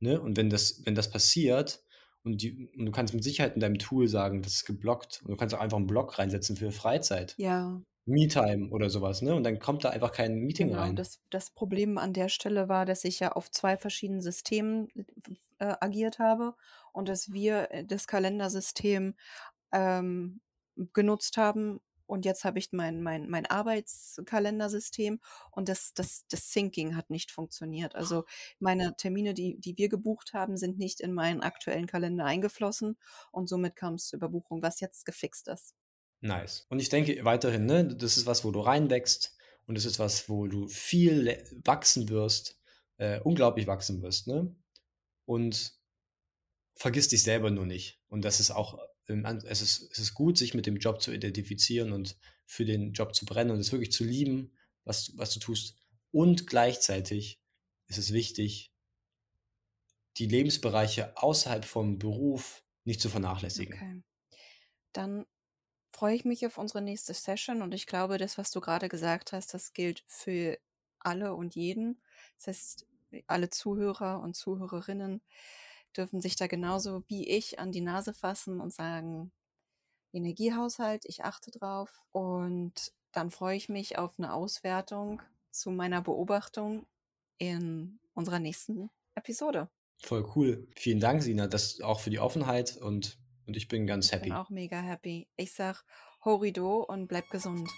Ne? 0.00 0.20
Und 0.20 0.36
wenn 0.36 0.50
das, 0.50 0.82
wenn 0.84 0.94
das 0.94 1.10
passiert 1.10 1.84
und, 2.22 2.42
die, 2.42 2.68
und 2.76 2.86
du 2.86 2.92
kannst 2.92 3.14
mit 3.14 3.24
Sicherheit 3.24 3.54
in 3.54 3.60
deinem 3.60 3.78
Tool 3.78 4.08
sagen, 4.08 4.42
das 4.42 4.54
ist 4.54 4.64
geblockt 4.64 5.20
und 5.22 5.30
du 5.30 5.36
kannst 5.36 5.54
auch 5.54 5.60
einfach 5.60 5.76
einen 5.76 5.86
Block 5.86 6.18
reinsetzen 6.18 6.56
für 6.56 6.72
Freizeit. 6.72 7.34
Ja. 7.38 7.80
Me-Time 8.06 8.70
oder 8.70 8.90
sowas, 8.90 9.22
ne? 9.22 9.34
Und 9.34 9.44
dann 9.44 9.58
kommt 9.58 9.84
da 9.84 9.90
einfach 9.90 10.10
kein 10.10 10.36
Meeting 10.40 10.68
genau, 10.68 10.80
rein. 10.80 10.96
Das, 10.96 11.20
das 11.30 11.50
Problem 11.50 11.98
an 11.98 12.12
der 12.12 12.28
Stelle 12.28 12.68
war, 12.68 12.86
dass 12.86 13.04
ich 13.04 13.20
ja 13.20 13.32
auf 13.32 13.50
zwei 13.50 13.76
verschiedenen 13.76 14.22
Systemen 14.22 14.88
äh, 15.58 15.74
agiert 15.80 16.18
habe 16.18 16.54
und 16.92 17.08
dass 17.08 17.32
wir 17.32 17.70
äh, 17.70 17.84
das 17.84 18.06
Kalendersystem 18.06 19.14
ähm, 19.72 20.40
genutzt 20.92 21.36
haben, 21.36 21.80
und 22.10 22.24
jetzt 22.24 22.44
habe 22.44 22.58
ich 22.58 22.72
mein, 22.72 23.02
mein, 23.02 23.30
mein 23.30 23.46
Arbeitskalendersystem 23.46 25.20
und 25.52 25.68
das, 25.68 25.94
das, 25.94 26.24
das 26.28 26.52
Syncing 26.52 26.96
hat 26.96 27.08
nicht 27.08 27.30
funktioniert. 27.30 27.94
Also 27.94 28.24
meine 28.58 28.96
Termine, 28.96 29.32
die, 29.32 29.58
die 29.60 29.78
wir 29.78 29.88
gebucht 29.88 30.32
haben, 30.32 30.56
sind 30.56 30.76
nicht 30.76 31.00
in 31.00 31.14
meinen 31.14 31.40
aktuellen 31.40 31.86
Kalender 31.86 32.24
eingeflossen 32.24 32.98
und 33.30 33.48
somit 33.48 33.76
kam 33.76 33.94
es 33.94 34.08
zur 34.08 34.16
Überbuchung, 34.16 34.60
was 34.60 34.80
jetzt 34.80 35.06
gefixt 35.06 35.46
ist. 35.46 35.76
Nice. 36.20 36.66
Und 36.68 36.80
ich 36.80 36.88
denke 36.88 37.24
weiterhin, 37.24 37.64
ne, 37.64 37.86
das 37.86 38.16
ist 38.16 38.26
was, 38.26 38.44
wo 38.44 38.50
du 38.50 38.60
reinwächst 38.60 39.36
und 39.66 39.76
das 39.76 39.84
ist 39.84 40.00
was, 40.00 40.28
wo 40.28 40.48
du 40.48 40.66
viel 40.66 41.38
wachsen 41.64 42.08
wirst, 42.08 42.58
äh, 42.96 43.20
unglaublich 43.20 43.68
wachsen 43.68 44.02
wirst, 44.02 44.26
ne? 44.26 44.52
Und 45.26 45.78
vergiss 46.74 47.06
dich 47.06 47.22
selber 47.22 47.52
nur 47.52 47.66
nicht. 47.66 48.00
Und 48.08 48.24
das 48.24 48.40
ist 48.40 48.50
auch 48.50 48.80
es 49.44 49.62
ist, 49.62 49.90
es 49.92 49.98
ist 49.98 50.14
gut, 50.14 50.38
sich 50.38 50.54
mit 50.54 50.66
dem 50.66 50.76
Job 50.76 51.00
zu 51.02 51.12
identifizieren 51.12 51.92
und 51.92 52.16
für 52.46 52.64
den 52.64 52.92
Job 52.92 53.14
zu 53.14 53.24
brennen 53.26 53.50
und 53.50 53.58
es 53.58 53.72
wirklich 53.72 53.92
zu 53.92 54.04
lieben, 54.04 54.52
was, 54.84 55.12
was 55.16 55.32
du 55.32 55.40
tust. 55.40 55.76
Und 56.10 56.46
gleichzeitig 56.46 57.40
ist 57.86 57.98
es 57.98 58.12
wichtig, 58.12 58.72
die 60.16 60.26
Lebensbereiche 60.26 61.16
außerhalb 61.16 61.64
vom 61.64 61.98
Beruf 61.98 62.64
nicht 62.84 63.00
zu 63.00 63.08
vernachlässigen. 63.08 63.74
Okay. 63.74 64.02
Dann 64.92 65.26
freue 65.92 66.14
ich 66.14 66.24
mich 66.24 66.46
auf 66.46 66.58
unsere 66.58 66.82
nächste 66.82 67.14
Session 67.14 67.62
und 67.62 67.74
ich 67.74 67.86
glaube, 67.86 68.18
das, 68.18 68.38
was 68.38 68.50
du 68.50 68.60
gerade 68.60 68.88
gesagt 68.88 69.32
hast, 69.32 69.54
das 69.54 69.72
gilt 69.72 70.02
für 70.06 70.58
alle 70.98 71.34
und 71.34 71.54
jeden. 71.54 72.00
Das 72.36 72.48
heißt, 72.48 72.86
alle 73.26 73.50
Zuhörer 73.50 74.20
und 74.20 74.34
Zuhörerinnen 74.34 75.20
dürfen 75.96 76.20
sich 76.20 76.36
da 76.36 76.46
genauso 76.46 77.04
wie 77.08 77.28
ich 77.28 77.58
an 77.58 77.72
die 77.72 77.80
Nase 77.80 78.14
fassen 78.14 78.60
und 78.60 78.72
sagen, 78.72 79.32
Energiehaushalt, 80.12 81.04
ich 81.04 81.24
achte 81.24 81.50
drauf. 81.50 81.90
Und 82.12 82.92
dann 83.12 83.30
freue 83.30 83.56
ich 83.56 83.68
mich 83.68 83.98
auf 83.98 84.18
eine 84.18 84.32
Auswertung 84.32 85.20
zu 85.50 85.70
meiner 85.70 86.00
Beobachtung 86.00 86.86
in 87.38 87.98
unserer 88.14 88.38
nächsten 88.38 88.90
Episode. 89.14 89.68
Voll 90.02 90.26
cool. 90.34 90.68
Vielen 90.76 91.00
Dank, 91.00 91.22
Sina, 91.22 91.46
das 91.46 91.80
auch 91.80 92.00
für 92.00 92.10
die 92.10 92.20
Offenheit 92.20 92.76
und, 92.76 93.18
und 93.46 93.56
ich 93.56 93.68
bin 93.68 93.86
ganz 93.86 94.12
happy. 94.12 94.28
Ich 94.28 94.28
bin 94.30 94.38
auch 94.38 94.50
mega 94.50 94.80
happy. 94.80 95.28
Ich 95.36 95.52
sag 95.52 95.84
Horido 96.24 96.84
und 96.84 97.06
bleib 97.08 97.28
gesund. 97.30 97.68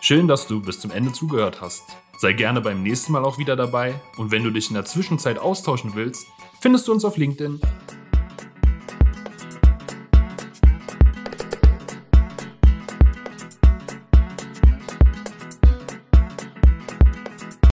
Schön, 0.00 0.28
dass 0.28 0.46
du 0.46 0.62
bis 0.62 0.80
zum 0.80 0.90
Ende 0.90 1.12
zugehört 1.12 1.60
hast. 1.60 1.82
Sei 2.18 2.32
gerne 2.32 2.60
beim 2.60 2.82
nächsten 2.82 3.12
Mal 3.12 3.24
auch 3.24 3.38
wieder 3.38 3.56
dabei 3.56 4.00
und 4.16 4.30
wenn 4.30 4.42
du 4.42 4.50
dich 4.50 4.68
in 4.68 4.74
der 4.74 4.84
Zwischenzeit 4.84 5.38
austauschen 5.38 5.94
willst, 5.94 6.26
findest 6.60 6.88
du 6.88 6.92
uns 6.92 7.04
auf 7.04 7.16
LinkedIn. 7.16 7.60